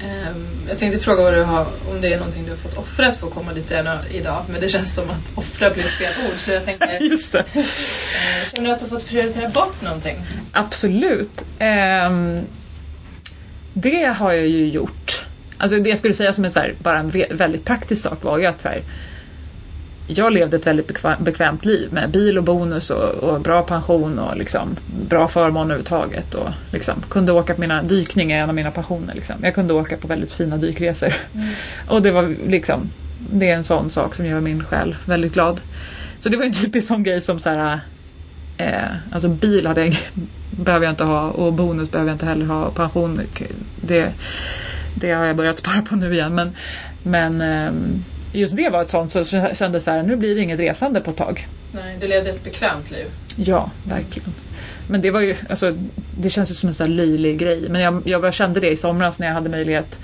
[0.02, 3.16] Um, jag tänkte fråga vad du har, om det är någonting du har fåt offret
[3.16, 3.72] för att komma dit
[4.10, 4.44] idag.
[4.48, 6.38] Men det känns som att offra blir ett fel ord.
[6.38, 7.38] Så jag tänkte, Just det.
[7.38, 7.64] Uh,
[8.44, 10.16] känner du att du har fått prioritera bort någonting?
[10.52, 11.44] Absolut.
[11.60, 12.46] Um,
[13.72, 15.24] det har jag ju gjort.
[15.58, 18.38] Alltså det jag skulle säga som en så här, bara en väldigt praktisk sak var
[18.38, 18.82] ju att så här,
[20.06, 24.36] jag levde ett väldigt bekvämt liv med bil och bonus och, och bra pension och
[24.36, 24.76] liksom,
[25.08, 26.34] bra förmåner överhuvudtaget.
[26.34, 29.14] Och liksom, kunde åka på mina, dykning är en av mina passioner.
[29.14, 29.36] Liksom.
[29.42, 31.12] Jag kunde åka på väldigt fina dykresor.
[31.34, 31.48] Mm.
[31.88, 32.90] Och det var liksom,
[33.32, 35.60] det är en sån sak som gör min själ väldigt glad.
[36.18, 37.80] Så det var en typisk sån grej som så här,
[38.60, 39.96] eh, alltså bil hade jag,
[40.50, 42.70] behöver jag inte ha och bonus behöver jag inte heller ha.
[42.70, 43.20] Pension,
[43.80, 44.12] det,
[44.94, 46.34] det har jag börjat spara på nu igen.
[46.34, 46.56] Men,
[47.02, 47.72] men eh,
[48.32, 51.00] just det var ett sånt så jag kände så här, nu blir det inget resande
[51.00, 51.46] på ett tag.
[51.72, 53.06] Nej, du levde ett bekvämt liv.
[53.36, 54.34] Ja, verkligen.
[54.88, 55.76] Men det var ju, alltså,
[56.18, 57.66] det känns ju som en sån här löjlig grej.
[57.68, 60.00] Men jag, jag kände det i somras när jag hade möjlighet.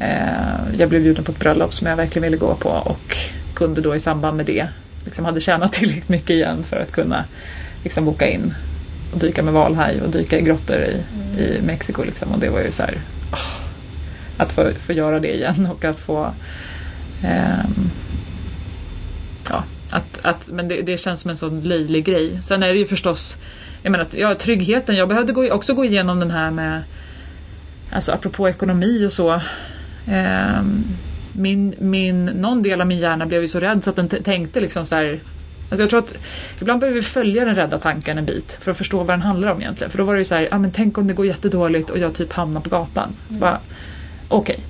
[0.00, 3.16] Eh, jag blev bjuden på ett bröllop som jag verkligen ville gå på och
[3.54, 4.68] kunde då i samband med det
[5.04, 7.24] liksom hade tjänat tillräckligt mycket igen för att kunna
[7.84, 8.54] liksom boka in
[9.12, 11.38] och dyka med valhaj och dyka i grottor i, mm.
[11.38, 12.04] i Mexiko.
[12.04, 12.32] Liksom.
[12.32, 13.00] Och det var ju så här,
[13.32, 13.38] oh,
[14.36, 16.34] att få, få göra det igen och att få
[17.24, 17.90] Um,
[19.50, 22.42] ja, att, att, men det, det, känns som en sån löjlig grej.
[22.42, 23.36] Sen är det ju förstås,
[23.82, 24.96] jag menar, ja, tryggheten.
[24.96, 26.82] Jag behövde gå, också gå igenom den här med,
[27.90, 29.40] alltså apropå ekonomi och så.
[30.08, 30.84] Um,
[31.32, 34.60] min, min, någon del av min hjärna blev ju så rädd så att den tänkte
[34.60, 35.20] liksom så här,
[35.74, 36.24] Alltså jag tror att
[36.60, 39.48] ibland behöver vi följa den rädda tanken en bit för att förstå vad den handlar
[39.48, 39.90] om egentligen.
[39.90, 41.98] För då var det ju så här, ah, men tänk om det går jättedåligt och
[41.98, 43.16] jag typ hamnar på gatan.
[43.28, 43.40] Så mm.
[43.40, 43.60] bara,
[44.28, 44.60] okej.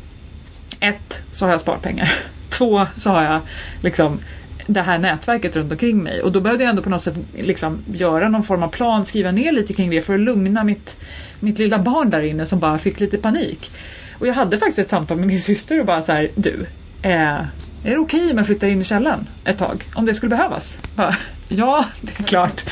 [0.79, 0.89] Okay.
[0.89, 2.13] Ett, så har jag sparpengar.
[2.49, 3.41] Två, så har jag
[3.83, 4.21] liksom
[4.67, 7.79] det här nätverket runt omkring mig och då behövde jag ändå på något sätt liksom
[7.93, 10.97] göra någon form av plan, skriva ner lite kring det för att lugna mitt,
[11.41, 13.71] mitt lilla barn där inne som bara fick lite panik.
[14.19, 16.67] Och jag hade faktiskt ett samtal med min syster och bara så här, du,
[17.03, 17.39] eh,
[17.85, 19.85] är det okej okay om jag flyttar in i källaren ett tag?
[19.95, 20.79] Om det skulle behövas?
[20.95, 21.17] Bara,
[21.49, 22.65] ja, det är klart.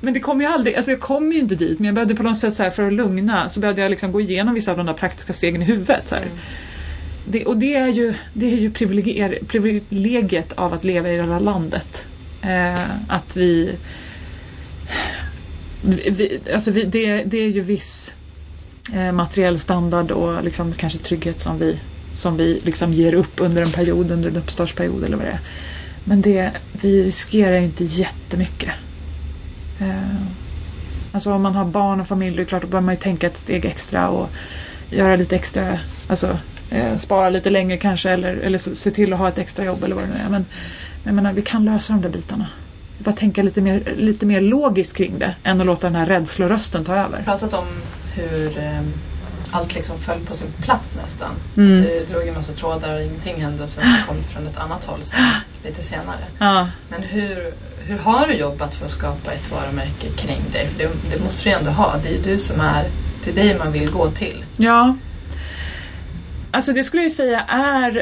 [0.00, 2.22] Men det kommer ju aldrig, alltså jag kommer ju inte dit men jag behövde på
[2.22, 4.76] något sätt så här, för att lugna så behövde jag liksom gå igenom vissa av
[4.76, 6.08] de där praktiska stegen i huvudet.
[6.08, 6.28] Så mm
[7.30, 8.70] det, och det är ju, det är ju
[9.46, 12.06] privilegiet av att leva i det här landet.
[12.42, 13.76] Eh, att vi...
[15.82, 18.14] vi alltså vi, det, det är ju viss
[18.92, 21.78] eh, materiell standard och liksom kanske trygghet som vi,
[22.14, 25.40] som vi liksom ger upp under en period, under en uppstartsperiod eller vad det är.
[26.04, 28.72] Men det, vi riskerar ju inte jättemycket.
[29.80, 30.22] Eh,
[31.12, 33.26] alltså om man har barn och familj, det är klart då behöver man ju tänka
[33.26, 34.28] ett steg extra och
[34.90, 36.38] göra lite extra, alltså
[36.70, 39.94] eh, spara lite längre kanske eller, eller se till att ha ett extra jobb eller
[39.94, 40.28] vad det nu är.
[40.28, 40.44] Men
[41.04, 42.46] jag menar, vi kan lösa de där bitarna.
[42.98, 46.84] Bara tänka lite mer, lite mer logiskt kring det än att låta den här rädslorösten
[46.84, 47.22] ta över.
[47.22, 47.66] pratat om
[48.14, 48.80] hur eh,
[49.52, 51.30] allt liksom föll på sin plats nästan.
[51.56, 51.74] Mm.
[51.74, 54.58] Du drog en massa trådar och ingenting hände och sen så kom det från ett
[54.58, 55.18] annat håll sen,
[55.64, 56.24] lite senare.
[56.38, 57.54] Ja, Men hur,
[57.86, 60.68] hur har du jobbat för att skapa ett varumärke kring dig?
[60.68, 61.96] För det, det måste du ju ändå ha.
[62.02, 62.90] Det är ju du som är,
[63.24, 64.44] det är dig man vill gå till.
[64.56, 64.96] ja.
[66.52, 67.98] Alltså det skulle jag säga är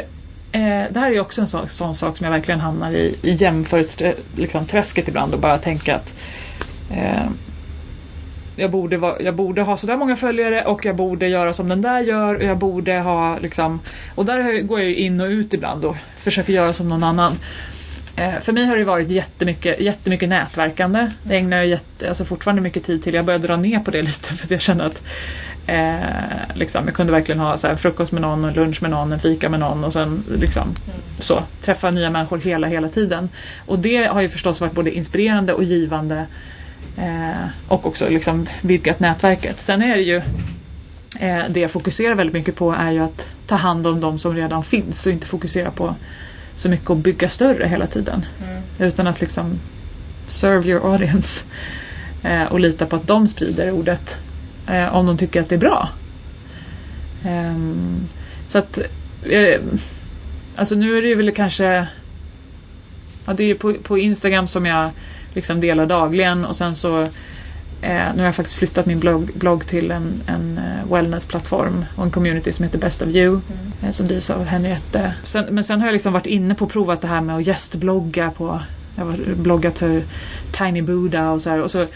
[0.53, 3.35] eh, det här är också en sån, sån sak som jag verkligen hamnar i, i
[3.35, 6.15] jämförelseträsket liksom, ibland och bara tänka att
[6.91, 7.27] eh,
[8.59, 11.83] jag, borde va, jag borde ha sådär många följare och jag borde göra som den
[11.83, 13.81] där gör och jag borde ha liksom
[14.15, 17.33] och där går jag ju in och ut ibland och försöker göra som någon annan.
[18.19, 21.11] Eh, för mig har det varit jättemycket, jättemycket nätverkande.
[21.23, 23.15] Det ägnar jag jätte, alltså fortfarande mycket tid till.
[23.15, 25.03] Jag börjar dra ner på det lite för att jag känner att
[25.67, 29.21] eh, liksom, jag kunde verkligen ha så här, frukost med någon, lunch med någon, en
[29.21, 30.75] fika med någon och sen liksom
[31.19, 33.29] så, träffa nya människor hela, hela tiden.
[33.67, 36.27] Och det har ju förstås varit både inspirerande och givande
[37.69, 39.61] och också liksom vidgat nätverket.
[39.61, 40.17] Sen är det ju
[41.21, 44.35] eh, det jag fokuserar väldigt mycket på är ju att ta hand om de som
[44.35, 45.95] redan finns och inte fokusera på
[46.57, 48.27] så mycket att bygga större hela tiden.
[48.43, 48.63] Mm.
[48.79, 49.59] Utan att liksom
[50.27, 51.45] serve your audience
[52.23, 54.21] eh, och lita på att de sprider ordet
[54.67, 55.89] eh, om de tycker att det är bra.
[57.25, 58.09] Ehm,
[58.47, 58.79] så att
[59.23, 59.61] eh,
[60.57, 61.87] alltså nu är det ju väl kanske
[63.27, 64.91] ja, det är ju på, på Instagram som jag
[65.39, 67.09] liksom delar dagligen och sen så eh,
[68.15, 72.11] nu har jag faktiskt flyttat min blogg, blogg till en, en eh, wellness-plattform och en
[72.11, 73.73] community som heter Best of You Mm.
[73.83, 75.15] eh, som drivs av Henriette.
[75.25, 77.47] Sen, men sen har jag liksom varit inne på och provat det här med att
[77.47, 78.61] gästblogga på
[78.97, 80.03] jag har bloggat för
[80.53, 81.63] Tiny Buddha och så här.
[81.63, 81.87] Och så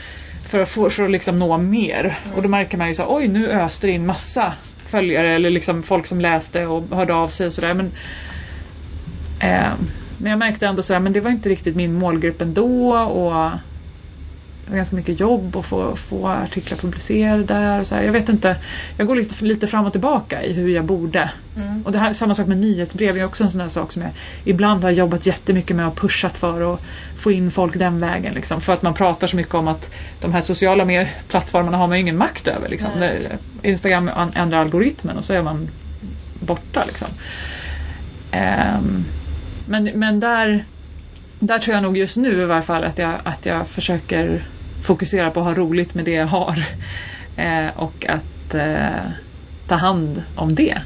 [0.46, 2.18] för att, få, för att liksom nå mer.
[2.36, 4.52] Och då märker man ju så här, oj nu öste det in massa
[4.86, 7.74] följare eller liksom folk som läste och hörde av sig och sådär.
[7.74, 7.92] Men,
[9.40, 9.72] eh,
[10.18, 12.96] men jag märkte ändå så här, men det var inte riktigt min målgrupp ändå.
[12.96, 13.50] Och
[14.64, 17.80] det var ganska mycket jobb att få, få artiklar publicerade där.
[17.80, 18.02] Och så här.
[18.02, 18.56] Jag vet inte,
[18.96, 21.30] jag går lite, lite fram och tillbaka i hur jag borde.
[21.56, 21.82] Mm.
[21.86, 24.02] Och det här, samma sak med nyhetsbrev, det är också en sån där sak som
[24.02, 24.10] jag
[24.44, 26.80] ibland har jobbat jättemycket med och pushat för att
[27.16, 28.34] få in folk den vägen.
[28.34, 28.60] Liksom.
[28.60, 32.00] För att man pratar så mycket om att de här sociala plattformarna har man ju
[32.00, 32.68] ingen makt över.
[32.68, 32.90] Liksom.
[33.62, 35.70] Instagram ändrar algoritmen och så är man
[36.40, 36.84] borta.
[36.86, 37.08] Liksom.
[38.30, 39.04] Ehm,
[39.72, 40.64] men, men där,
[41.40, 44.44] där tror jag nog just nu i varje fall att jag, att jag försöker
[44.82, 46.64] fokusera på att ha roligt med det jag har.
[47.36, 49.10] Eh, och att eh,
[49.66, 50.78] ta hand om det.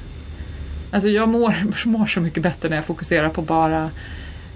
[0.90, 1.54] Alltså jag mår,
[1.86, 3.90] mår så mycket bättre när jag fokuserar på bara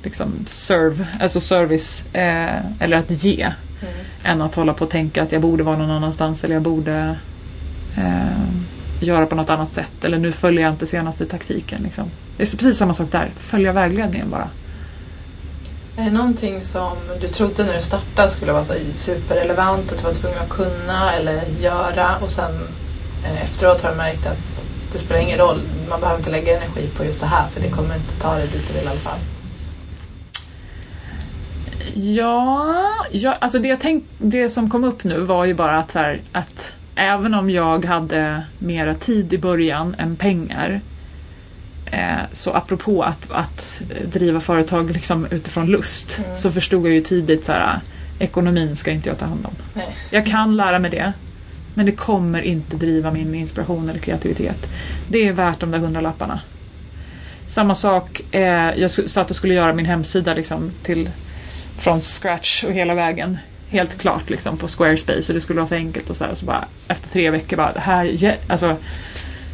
[0.03, 3.43] liksom serve, alltså service eh, eller att ge.
[3.43, 3.95] Mm.
[4.25, 7.17] Än att hålla på och tänka att jag borde vara någon annanstans eller jag borde
[7.97, 8.60] eh,
[9.07, 10.05] göra på något annat sätt.
[10.05, 11.83] Eller nu följer jag inte senaste taktiken.
[11.83, 12.11] Liksom.
[12.37, 13.31] Det är precis samma sak där.
[13.37, 14.49] Följa vägledningen bara.
[15.97, 20.05] Är det någonting som du trodde när du startade skulle vara så superrelevant, att du
[20.05, 22.53] var tvungen att kunna eller göra och sen
[23.25, 26.89] eh, efteråt har du märkt att det spelar ingen roll, man behöver inte lägga energi
[26.97, 29.01] på just det här för det kommer inte ta dig dit du vill i alla
[29.01, 29.19] fall.
[31.95, 32.75] Ja,
[33.11, 35.99] ja alltså det, jag tänk, det som kom upp nu var ju bara att, så
[35.99, 40.81] här, att även om jag hade mera tid i början än pengar
[41.87, 46.37] eh, så apropå att, att driva företag liksom utifrån lust Mm.
[46.37, 47.81] så förstod jag ju tidigt så här,
[48.19, 49.55] ekonomin ska inte jag ta hand om.
[49.75, 49.97] Nej.
[50.11, 51.13] Jag kan lära mig det
[51.75, 54.69] men det kommer inte driva min inspiration eller kreativitet.
[55.09, 56.41] Det är värt de där hundralapparna.
[57.47, 61.11] Samma sak, eh, jag satt och skulle göra min hemsida liksom till
[61.79, 63.39] från scratch och hela vägen.
[63.71, 66.31] Helt klart liksom på Squarespace och det skulle vara så enkelt och så här.
[66.31, 68.77] Och så bara efter tre veckor bara, det här, alltså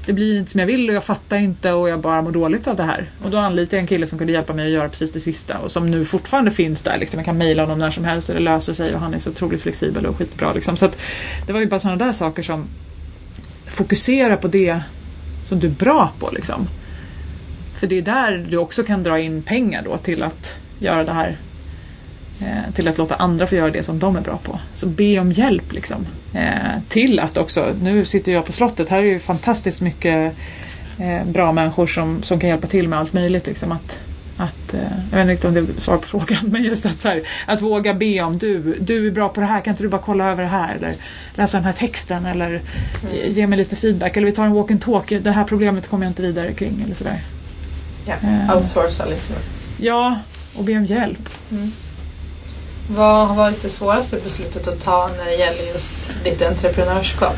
[0.06, 2.66] det blir inte som jag vill och jag fattar inte och jag bara mår dåligt
[2.66, 3.10] av det här.
[3.24, 5.58] Och då anlitade jag en kille som kunde hjälpa mig att göra precis det sista
[5.58, 6.98] och som nu fortfarande finns där.
[6.98, 7.18] Liksom.
[7.18, 9.30] Jag kan mejla honom när som helst och det löser sig och han är så
[9.30, 10.52] otroligt flexibel och skitbra.
[10.52, 10.76] Liksom.
[10.76, 10.98] Så att
[11.46, 12.68] det var ju bara sådana där saker som
[13.64, 14.80] fokusera på det
[15.44, 16.30] som du är bra på.
[16.30, 16.68] Liksom.
[17.74, 21.12] För det är där du också kan dra in pengar då till att göra det
[21.12, 21.36] här
[22.74, 24.58] till att låta andra få göra det som de är bra på.
[24.74, 26.06] Så be om hjälp liksom.
[26.34, 30.34] Eh, till att också, nu sitter jag på slottet, här är ju fantastiskt mycket
[30.98, 33.46] eh, bra människor som, som kan hjälpa till med allt möjligt.
[33.46, 33.98] Liksom, att,
[34.36, 34.80] att eh,
[35.12, 37.62] jag vet inte om det är svar på frågan, men just att, så här, att
[37.62, 40.30] våga be om du, du är bra på det här, kan inte du bara kolla
[40.30, 40.74] över det här?
[40.76, 40.94] Eller
[41.34, 42.62] läsa den här texten eller
[43.10, 43.32] Mm.
[43.32, 44.16] ge mig lite feedback.
[44.16, 46.82] Eller vi tar en walk and talk, det här problemet kommer jag inte vidare kring.
[46.84, 47.20] Eller sådär.
[48.04, 48.14] Ja.
[48.22, 48.56] Eh.
[48.56, 49.32] Outsourca lite.
[49.78, 50.18] Ja,
[50.56, 51.28] och be om hjälp.
[52.88, 57.36] Vad har varit det svåraste beslutet att ta när det gäller just ditt entreprenörskap?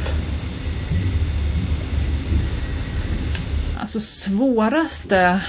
[3.81, 5.41] Alltså svåraste...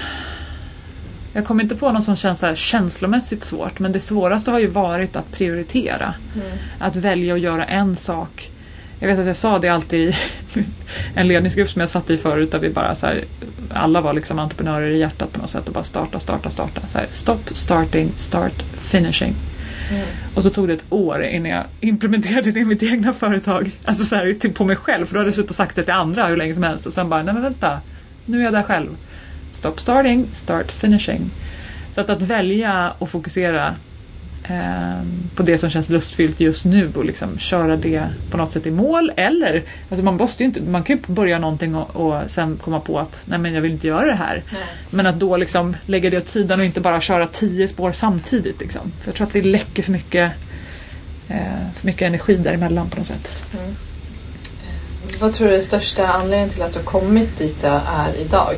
[1.32, 4.58] Jag kommer inte på något som känns så här känslomässigt svårt men det svåraste har
[4.58, 6.14] ju varit att prioritera.
[6.78, 8.50] Att välja att göra en sak.
[8.98, 10.14] Jag vet att jag sa det alltid i
[11.14, 13.24] en ledningsgrupp som jag satt i förut där vi bara så här,
[13.70, 16.80] alla var liksom entreprenörer i hjärtat på något sätt och bara starta, starta, starta.
[16.86, 19.34] Så här, stop, starting, start, finishing.
[19.90, 20.06] Mm.
[20.34, 23.70] Och så tog det ett år innan jag implementerade det i mitt egna företag.
[23.84, 25.84] Alltså så här, typ på mig själv för då hade jag suttit och sagt det
[25.84, 27.80] till andra hur länge som helst och sen bara, nej men vänta,
[28.24, 28.96] nu är jag där själv.
[29.52, 31.30] Stop starting, start finishing.
[31.90, 33.74] Så att, att välja och fokusera
[34.44, 38.66] ehm, på det som känns lustfyllt just nu och liksom köra det på något sätt
[38.66, 42.56] i mål eller, alltså man måste inte, man kan ju börja någonting och, och sen
[42.56, 44.44] komma på att nej men jag vill inte göra det här.
[44.52, 44.62] Nej.
[44.90, 48.60] Men att då liksom lägga det åt sidan och inte bara köra tio spår samtidigt.
[48.60, 48.92] Liksom.
[49.00, 50.32] För jag tror att det läcker för mycket,
[51.28, 51.36] eh,
[51.76, 53.36] för mycket energi däremellan på något sätt.
[55.20, 58.56] Vad tror du är största anledningen till att du har kommit dit du är idag?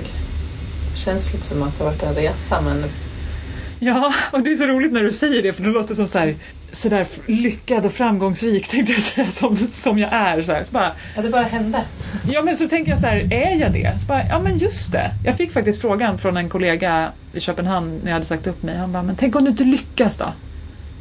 [0.91, 2.85] Det känns lite som att det har varit en resa men
[3.85, 6.19] Ja, och det är så roligt när du säger det för det låter som så
[6.19, 6.35] här,
[6.73, 10.43] så där lyckad och framgångsrik tänkte jag säga som, som jag är.
[10.43, 10.65] Så här.
[10.65, 11.85] Så bara, ja, det bara hände.
[12.31, 14.01] ja men så tänker jag så här, är jag det?
[14.01, 15.11] Så bara, ja men just det.
[15.25, 18.77] Jag fick faktiskt frågan från en kollega i Köpenhamn när jag hade sagt upp mig.
[18.77, 20.33] Han bara, men tänk om du inte lyckas då?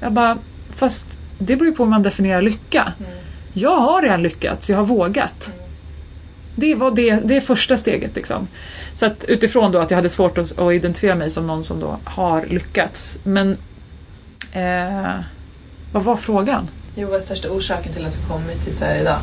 [0.01, 0.37] Jag bara,
[0.75, 2.93] fast det beror ju på hur man definierar lycka.
[3.53, 5.53] Jag har redan lyckats, jag har vågat.
[6.61, 8.15] Det var det, det är första steget.
[8.15, 8.47] Liksom.
[8.93, 11.79] Så att utifrån då att jag hade svårt att, att identifiera mig som någon som
[11.79, 13.19] då har lyckats.
[13.23, 13.57] Men
[14.51, 15.15] eh,
[15.91, 16.67] vad var frågan?
[16.95, 19.19] Jo, vad är största orsaken till att du kommit du är idag?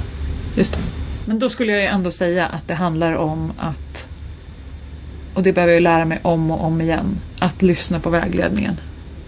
[0.57, 0.80] Just det.
[1.26, 4.09] Men då skulle jag ändå säga att det handlar om att,
[5.34, 8.80] och det behöver jag ju lära mig om och om igen, att lyssna på vägledningen.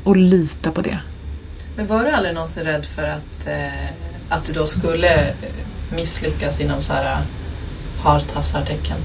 [0.05, 0.99] Och lita på det.
[1.77, 3.91] Men var du aldrig någonsin rädd för att, eh,
[4.29, 5.35] att du då skulle
[5.97, 7.23] misslyckas inom så här
[8.05, 8.97] eh, hartassartecken?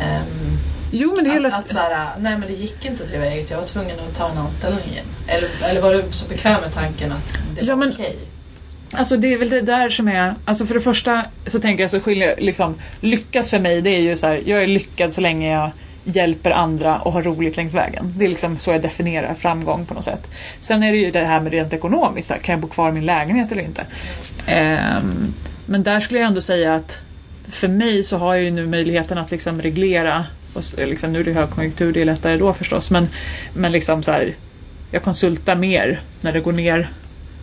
[0.00, 0.58] Ehm,
[0.94, 1.48] Jo men det är hela...
[1.48, 3.96] att, att så här, nej men det gick inte att driva eget, jag var tvungen
[4.08, 5.04] att ta en anställning igen.
[5.26, 8.16] Eller, eller var du så bekväm med tanken att det Ja, var men- okej?
[8.94, 11.90] Alltså det är väl det där som är, alltså för det första så tänker jag
[11.90, 15.20] så skiljer liksom, lyckas för mig det är ju så här, jag är lyckad så
[15.20, 15.70] länge jag
[16.04, 18.12] hjälper andra och har roligt längs vägen.
[18.16, 20.30] Det är liksom så jag definierar framgång på något sätt.
[20.60, 23.06] Sen är det ju det här med rent ekonomiskt, kan jag bo kvar i min
[23.06, 23.86] lägenhet eller inte?
[24.46, 25.34] Ehm,
[25.66, 26.98] men där skulle jag ändå säga att
[27.48, 31.24] för mig så har jag ju nu möjligheten att liksom reglera, och liksom, nu är
[31.24, 33.08] det högkonjunktur, det är lättare då förstås, men,
[33.54, 34.36] men liksom så här,
[34.90, 36.90] jag konsultar mer när det går ner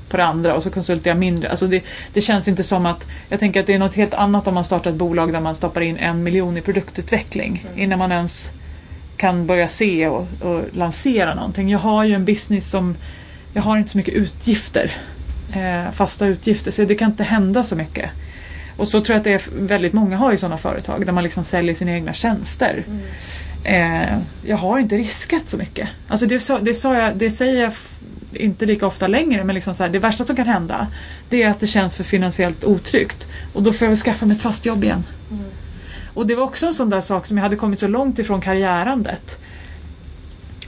[0.09, 1.49] på det andra och så konsultar jag mindre.
[1.49, 1.83] Alltså det,
[2.13, 3.07] det känns inte som att...
[3.29, 5.55] Jag tänker att det är något helt annat om man startar ett bolag där man
[5.55, 8.51] stoppar in en miljon i produktutveckling innan man ens
[9.17, 11.69] kan börja se och, och lansera någonting.
[11.69, 12.95] Jag har ju en business som...
[13.53, 14.97] Jag har inte så mycket utgifter.
[15.53, 18.11] Eh, fasta utgifter, så det kan inte hända så mycket.
[18.79, 21.23] Och så tror jag att det är väldigt många har ju sådana företag där man
[21.23, 22.85] liksom säljer sina egna tjänster.
[23.63, 25.89] Eh, jag har inte riskat så mycket.
[26.07, 27.73] Alltså det, sa, det, sa jag, det säger jag
[28.33, 30.87] inte lika ofta längre men liksom så här, det värsta som kan hända
[31.29, 33.27] det är att det känns för finansiellt otryggt.
[33.53, 35.03] Och då får jag väl skaffa mig ett fast jobb igen.
[36.13, 38.41] Och det var också en sån där sak som jag hade kommit så långt ifrån
[38.41, 39.39] karriärandet.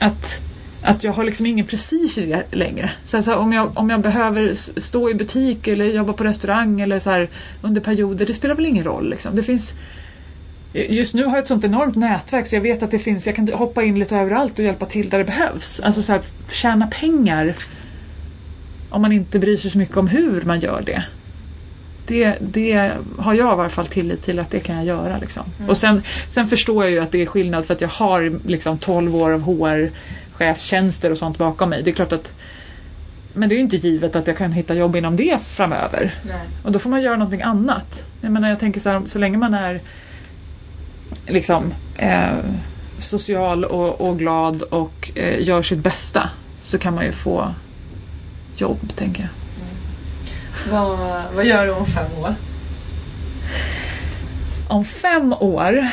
[0.00, 0.42] Att,
[0.82, 2.90] att jag har liksom ingen prestige i det längre.
[3.04, 6.24] Så här, så här, om, jag, om jag behöver stå i butik eller jobba på
[6.24, 7.30] restaurang eller så här,
[7.62, 9.10] under perioder, det spelar väl ingen roll.
[9.10, 9.36] Liksom.
[9.36, 9.74] Det finns,
[10.74, 13.36] Just nu har jag ett sånt enormt nätverk så jag vet att det finns, jag
[13.36, 15.80] kan hoppa in lite överallt och hjälpa till där det behövs.
[15.80, 17.54] Alltså så här, tjäna pengar
[18.90, 21.04] om man inte bryr sig så mycket om hur man gör det.
[22.06, 25.18] Det, det har jag i varje fall tillit till att det kan jag göra.
[25.18, 25.42] Liksom.
[25.68, 28.78] Och sen, sen förstår jag ju att det är skillnad för att jag har liksom
[28.78, 29.40] 12 år av
[30.38, 31.82] HR-chefstjänster och sånt bakom mig.
[31.82, 32.34] Det är klart att
[33.34, 36.14] men det är ju inte givet att jag kan hitta jobb inom det framöver.
[36.22, 36.40] Nej.
[36.62, 38.04] Och då får man göra någonting annat.
[38.20, 39.80] Jag menar, jag tänker så här, så länge man är
[41.26, 42.32] liksom eh,
[42.98, 46.30] social och, och glad och eh, gör sitt bästa
[46.60, 47.54] så kan man ju få
[48.56, 49.30] jobb, tänker jag.
[50.72, 50.98] Vad,
[51.34, 52.34] vad gör du om fem år?
[54.68, 55.86] Om fem år,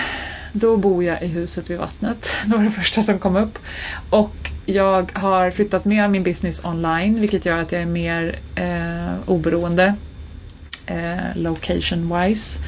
[0.51, 2.35] då bor jag i huset vid vattnet.
[2.45, 3.59] Det var det första som kom upp.
[4.09, 8.39] Och jag har flyttat mer av min business online, vilket gör att jag är mer
[8.55, 9.95] eh, oberoende
[10.85, 12.59] eh, location-wise.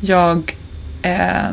[0.00, 0.56] Jag
[1.02, 1.52] eh,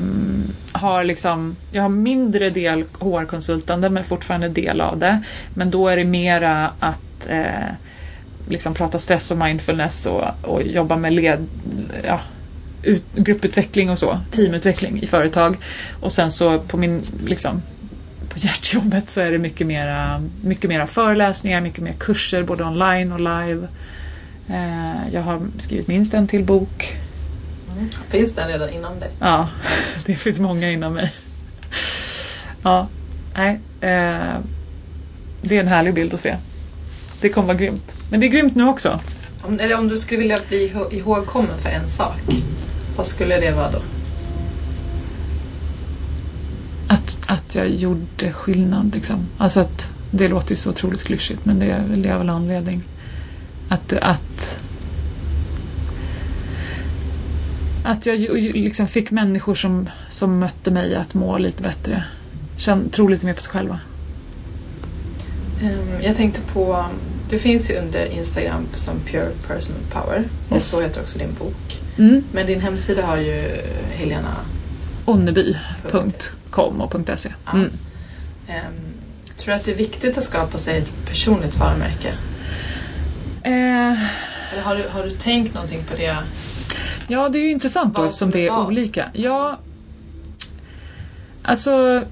[0.71, 5.23] har liksom, jag har mindre del HR-konsultande men fortfarande del av det.
[5.53, 7.73] Men då är det mera att eh,
[8.49, 11.47] liksom prata stress och mindfulness och, och jobba med led,
[12.03, 12.19] ja,
[12.85, 15.57] ut, grupputveckling och så, teamutveckling i företag.
[15.99, 17.61] Och sen så på min, liksom,
[18.29, 23.11] på hjärtjobbet så är det mycket mera, mycket mera föreläsningar, mycket mer kurser både online
[23.11, 23.67] och live.
[24.49, 26.97] Eh, jag har skrivit minst en till bok.
[27.77, 27.89] Mm.
[28.07, 29.09] Finns den redan inom dig?
[29.19, 29.49] Ja,
[30.05, 31.13] det finns många inom mig.
[32.63, 32.87] Ja,
[33.35, 33.51] nej.
[33.81, 34.37] Eh,
[35.41, 36.35] det är en härlig bild att se.
[37.21, 37.95] Det kommer vara grymt.
[38.11, 38.99] Men det är grymt nu också.
[39.41, 42.17] Om, eller om du skulle vilja bli ihå- ihågkommen för en sak,
[42.95, 43.81] vad skulle det vara då?
[46.87, 49.27] Att, att jag gjorde skillnad liksom.
[49.37, 52.83] Alltså att det låter ju så otroligt klyschigt men det är väl av en anledning.
[53.69, 54.59] Att, att,
[57.83, 62.03] att jag liksom fick människor som, som mötte mig att må lite bättre.
[62.57, 63.79] Känn, tro lite mer på sig själva.
[65.61, 66.85] Ehm, jag tänkte på,
[67.29, 70.71] du finns ju under Instagram som Pure Personal Power och Yes.
[70.71, 71.64] så heter också din bok.
[71.97, 72.23] Mm.
[72.33, 73.51] Men din hemsida har ju
[73.91, 74.35] Helena.
[75.05, 77.33] Onneby.com och .se.
[77.53, 77.71] Mm.
[78.47, 78.73] Ehm,
[79.37, 82.13] tror du att det är viktigt att skapa sig ett personligt varumärke?
[83.43, 83.51] Eh,
[84.53, 86.17] Eller har du, har du tänkt någonting på det?
[87.07, 88.65] Ja, det är ju intressant då eftersom det är vad?
[88.67, 89.09] olika.
[89.13, 89.59] Ja,
[91.43, 92.03] alltså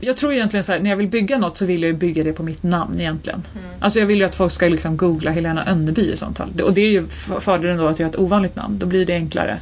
[0.00, 2.24] jag tror egentligen så här, när jag vill bygga något så vill jag ju bygga
[2.24, 3.42] det på mitt namn egentligen.
[3.54, 3.70] Mm.
[3.80, 6.60] Alltså jag vill ju att folk ska liksom googla Helena Önneby i sånt fall.
[6.60, 7.06] Och det är ju
[7.40, 9.58] fördelen då att jag har ett ovanligt namn, då blir det enklare.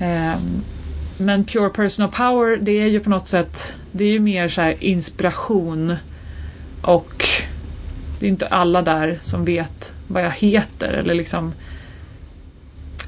[0.00, 0.62] Um,
[1.18, 4.60] men Pure Personal Power, det är ju på något sätt, det är ju mer så
[4.60, 5.96] här inspiration
[6.82, 7.26] och
[8.18, 11.52] det är inte alla där som vet vad jag heter eller liksom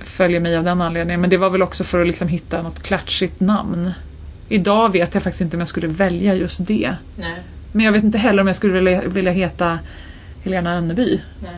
[0.01, 1.21] följer mig av den anledningen.
[1.21, 3.93] Men det var väl också för att liksom hitta något klatschigt namn.
[4.49, 6.97] Idag vet jag faktiskt inte om jag skulle välja just det.
[7.17, 7.43] Nej,
[7.73, 9.79] Men jag vet inte heller om jag skulle vilja, vilja heta
[10.45, 11.21] Helena Önneby.
[11.43, 11.55] nej.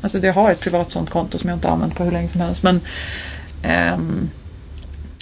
[0.00, 2.28] Alltså jag har ett privat sånt konto som jag inte har använt på hur länge
[2.28, 2.62] som helst.
[2.62, 2.80] Men
[3.62, 4.30] ehm,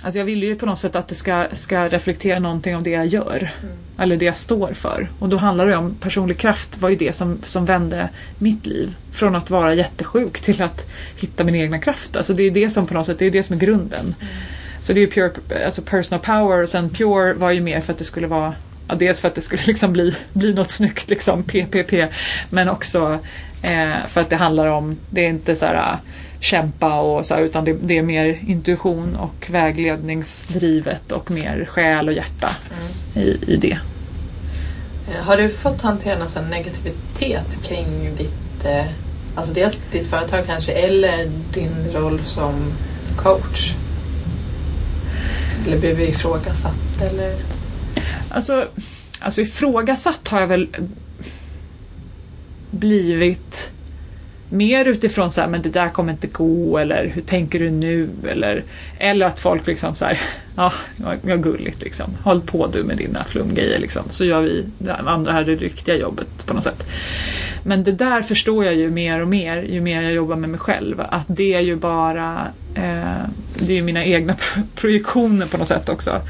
[0.03, 2.91] alltså jag vill ju på något sätt att det ska, ska reflektera någonting av det
[2.91, 3.53] jag gör.
[3.63, 3.75] Mm.
[3.99, 5.09] Eller det jag står för.
[5.19, 8.09] Och då handlar det om personlig kraft var ju det som, som vände
[8.39, 8.95] mitt liv.
[9.13, 10.87] Från att vara jättesjuk till att
[11.17, 12.17] hitta min egna kraft.
[12.17, 14.15] Alltså det är det som på något sätt, det är det som är grunden.
[14.83, 15.31] Så det är ju pure,
[15.65, 18.55] alltså personal power och sen pure var ju mer för att det skulle vara
[18.89, 21.93] Ja, dels för att det skulle liksom bli, bli något snyggt, liksom PPP.
[22.51, 23.19] Men också
[23.63, 25.99] eh, för att det handlar om, det är inte så här äh,
[26.41, 32.09] kämpa och så här, utan det, det är mer intuition och vägledningsdrivet och mer själ
[32.09, 32.51] och hjärta
[33.15, 33.29] Mm.
[33.29, 33.79] i, i det.
[35.11, 38.85] Eh, Har du fått hantera någon negativitet kring ditt, eh,
[39.35, 42.73] alltså dels ditt företag kanske, eller din roll som
[43.17, 43.75] coach?
[45.67, 47.35] Eller blev vi ifrågasatt eller?
[48.29, 48.69] Alltså,
[49.21, 50.69] alltså ifrågasatt har jag väl
[52.71, 53.73] blivit
[54.53, 58.09] mer utifrån så här, men det där kommer inte gå eller hur tänker du nu
[58.29, 58.65] eller,
[58.99, 60.21] eller att folk liksom så här,
[60.57, 60.73] ja,
[61.23, 65.33] vad gulligt liksom, håll på du med dina flumgrejer liksom, så gör vi det andra
[65.33, 66.87] här det riktiga jobbet på något sätt.
[67.65, 70.61] Men det där förstår jag ju mer och mer ju mer jag jobbar med mig
[70.61, 74.37] själv, att det är ju bara, eh, det är ju mina egna
[74.75, 76.11] projektioner på något sätt också.
[76.11, 76.23] Mm.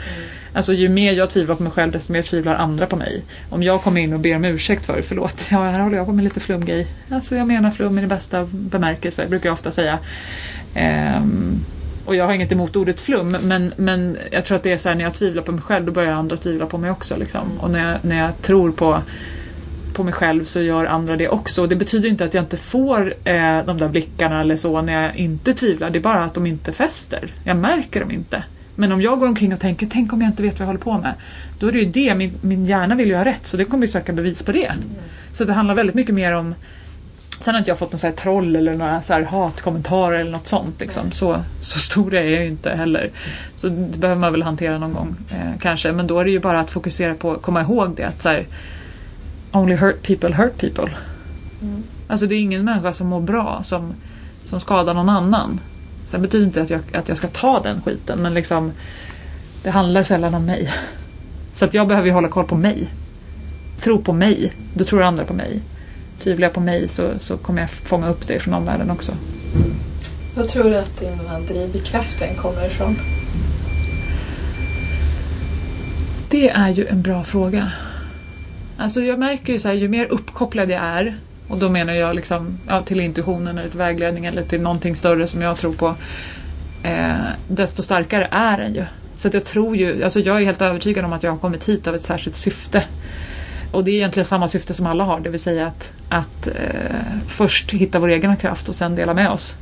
[0.55, 3.22] Alltså ju mer jag tvivlar på mig själv desto mer tvivlar andra på mig.
[3.50, 6.12] Om jag kommer in och ber om ursäkt för förlåt, ja här håller jag på
[6.12, 6.86] med lite flumgrej.
[7.11, 9.98] Alltså jag menar flum i den bästa bemärkelse, brukar jag ofta säga.
[11.16, 11.64] Um,
[12.05, 14.88] och jag har inget emot ordet flum, men, men jag tror att det är så
[14.88, 17.16] här när jag tvivlar på mig själv då börjar andra tvivla på mig också.
[17.16, 17.61] Liksom.
[17.61, 19.03] Och när jag, när jag tror på
[19.92, 21.62] på mig själv så gör andra det också.
[21.62, 25.03] Och det betyder inte att jag inte får eh, de där blickarna eller så när
[25.03, 25.90] jag inte tvivlar.
[25.90, 27.34] Det är bara att de inte fäster.
[27.44, 28.44] Jag märker dem inte.
[28.75, 30.81] Men om jag går omkring och tänker, tänk om jag inte vet vad jag håller
[30.81, 31.14] på med.
[31.59, 33.87] Då är det ju det, min, min hjärna vill ju ha rätt så det kommer
[33.87, 34.73] ju söka bevis på det.
[35.33, 36.55] Så det handlar väldigt mycket mer om
[37.43, 40.47] Sen har inte jag fått någon så troll eller några så här hatkommentarer eller något
[40.47, 40.81] sånt.
[40.81, 41.11] Liksom.
[41.11, 43.11] Så, så stor är jag ju inte heller.
[43.57, 45.93] Så det behöver man väl hantera någon gång eh, kanske.
[45.93, 48.47] Men då är det ju bara att fokusera på, komma ihåg det att så här,
[49.53, 50.91] Only hurt people hurt people.
[51.62, 51.83] Mm.
[52.09, 53.95] Alltså det är ingen människa som mår bra som,
[54.45, 55.61] som skadar någon annan.
[56.07, 58.72] Sen betyder inte att jag, att jag ska ta den skiten men liksom
[59.62, 60.70] det handlar sällan om mig.
[61.53, 62.88] Så att jag behöver ju hålla koll på mig.
[63.80, 65.61] Tro på mig, då tror andra på mig.
[66.20, 69.12] Tvivlar jag på mig så, så kommer jag fånga upp det från omvärlden också.
[70.34, 72.98] Vad tror du att den här drivkraften kommer ifrån?
[76.28, 77.72] Det är ju en bra fråga.
[78.76, 81.18] Alltså jag märker ju så här, ju mer uppkopplad jag är
[81.53, 85.26] och då menar jag liksom, ja, till intuitionen eller till vägledning eller till någonting större
[85.26, 85.94] som jag tror på.
[86.82, 87.14] Eh,
[87.48, 88.84] desto starkare är den ju.
[89.14, 91.68] Så att jag tror ju, alltså jag är helt övertygad om att jag har kommit
[91.68, 92.84] hit av ett särskilt syfte.
[93.72, 96.96] Och det är egentligen samma syfte som alla har, det vill säga att, att eh,
[97.26, 99.57] först hitta vår egen kraft och sen dela med oss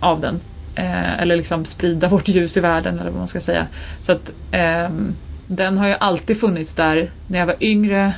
[0.00, 0.40] av den.
[0.74, 3.66] Eh, eller liksom sprida vårt ljus i världen eller vad man ska säga.
[4.02, 4.88] Så att eh,
[5.46, 7.10] den har ju alltid funnits där.
[7.26, 8.12] När jag var yngre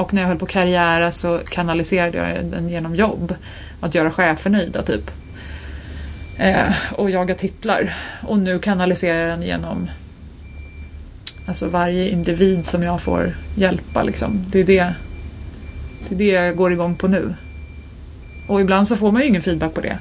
[0.00, 3.34] och när jag höll på karriära så kanaliserade jag den genom jobb.
[3.80, 5.10] Att göra chefer nöjda typ.
[6.36, 7.94] Eh, och jaga titlar.
[8.22, 9.90] Och nu kanaliserar jag den genom
[11.46, 14.02] alltså varje individ som jag får hjälpa.
[14.02, 14.44] Liksom.
[14.48, 14.94] Det, är det,
[16.08, 17.34] det är det jag går igång på nu.
[18.46, 19.98] Och ibland så får man ju ingen feedback på det.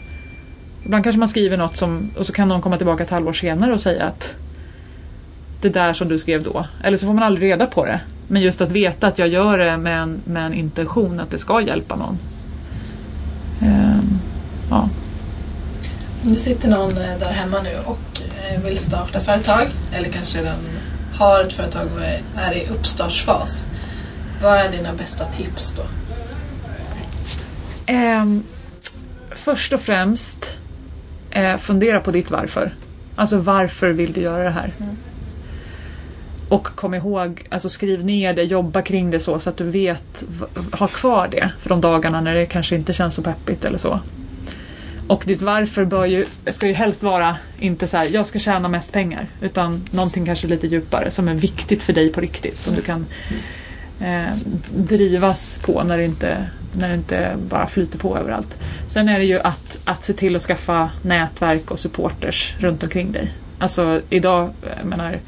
[0.86, 3.74] Ibland kanske man skriver något som, och så kan någon komma tillbaka ett halvår senare
[3.74, 4.36] och säga att
[5.62, 6.66] det där som du skrev då.
[6.84, 8.02] Eller så får man aldrig reda på det.
[8.28, 11.38] Men just att veta att jag gör det med en, med en intention att det
[11.38, 12.18] ska hjälpa någon.
[13.62, 14.20] Um,
[14.70, 14.90] ja.
[16.24, 20.40] Om det sitter någon eh, där hemma nu och eh, vill starta företag eller kanske
[20.40, 20.56] redan
[21.14, 22.02] har ett företag och
[22.42, 23.68] är i uppstartsfas.
[24.42, 25.84] Vad är dina bästa tips då?
[27.94, 28.44] Um,
[29.32, 30.58] först och främst
[31.32, 32.72] eh, fundera på ditt varför.
[33.16, 34.74] Alltså varför vill du göra det här?
[34.80, 34.98] Mm.
[36.50, 40.24] Och kom ihåg, alltså skriv ner det, jobba kring det så, så att du vet,
[40.72, 44.00] ha kvar det för de dagarna när det kanske inte känns så peppigt eller så.
[45.08, 48.68] Och ditt varför bör ju, ska ju helst vara inte så här, jag ska tjäna
[48.68, 49.28] mest pengar.
[49.42, 52.58] Utan någonting kanske lite djupare som är viktigt för dig på riktigt.
[52.58, 53.06] Som du kan
[54.02, 54.36] eh,
[54.76, 58.60] drivas på när det, inte, när det inte bara flyter på överallt.
[58.88, 63.12] Sen är det ju att, att se till att skaffa nätverk och supporters runt omkring
[63.12, 63.34] dig.
[63.60, 65.20] Alltså idag, jag menar,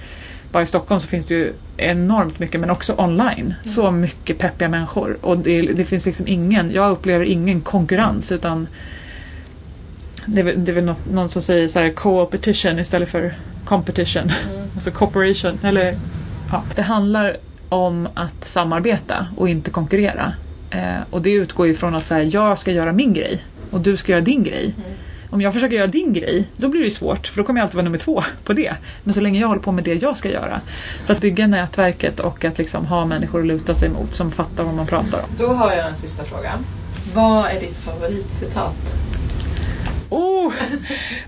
[0.52, 3.40] bara i Stockholm så finns det ju enormt mycket men också online.
[3.40, 3.54] Mm.
[3.64, 5.18] Så mycket peppiga människor.
[5.22, 8.68] Och det, det, finns liksom ingen, jag upplever ingen konkurrens utan
[10.26, 13.34] det är, det är väl något, någon som säger så här co-opetition istället för
[13.66, 14.24] competition.
[14.24, 14.68] Mm.
[14.76, 15.60] alltså cooperation.
[15.64, 15.98] Eller,
[16.52, 16.64] ja.
[16.76, 17.38] Det handlar
[17.70, 20.34] om att samarbeta och inte konkurrera.
[20.70, 23.82] Eh, och det utgår ju från att så här, jag ska göra min grej och
[23.82, 24.76] du ska göra din grej.
[24.78, 24.92] Mm.
[25.32, 27.76] Om jag försöker göra din grej, då blir det svårt för då kommer jag alltid
[27.76, 28.76] vara nummer två på det.
[29.04, 30.62] Men så länge jag håller på med det jag ska göra.
[31.04, 34.64] Så att bygga nätverket och att liksom ha människor att luta sig mot som fattar
[34.64, 35.30] vad man pratar om.
[35.38, 36.52] Då har jag en sista fråga.
[37.14, 38.96] Vad är ditt favoritcitat?
[40.10, 40.54] Oh,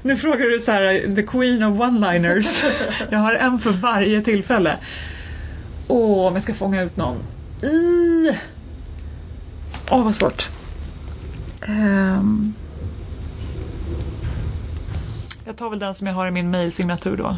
[0.02, 2.64] nu frågar du så här, the queen of one-liners.
[3.10, 4.78] Jag har en för varje tillfälle.
[5.88, 7.18] Åh, oh, om jag ska fånga ut någon.
[9.90, 10.50] Åh, oh, vad svårt.
[11.68, 12.54] Um,
[15.46, 17.38] jag tar väl den som jag har i min mailsignatur då.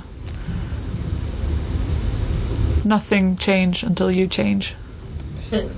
[2.84, 4.66] Nothing change until you change.
[5.50, 5.70] Fin.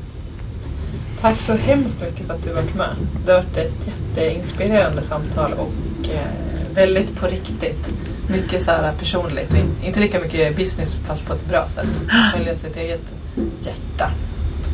[1.22, 2.96] Tack så hemskt mycket för att du varit med.
[3.26, 7.94] Det har varit ett jätteinspirerande samtal och eh, väldigt på riktigt.
[8.30, 9.54] Mycket så här personligt.
[9.84, 11.88] Inte lika mycket business fast på ett bra sätt.
[12.36, 13.14] Följa sitt eget
[13.60, 14.12] hjärta.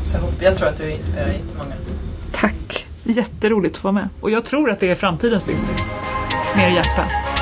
[0.03, 1.75] Så jag, jag tror att du inspirerar jättemånga.
[2.31, 2.85] Tack!
[3.03, 4.09] Jätteroligt att få vara med.
[4.21, 5.91] Och jag tror att det är framtidens business.
[6.55, 7.32] Mer hjärta.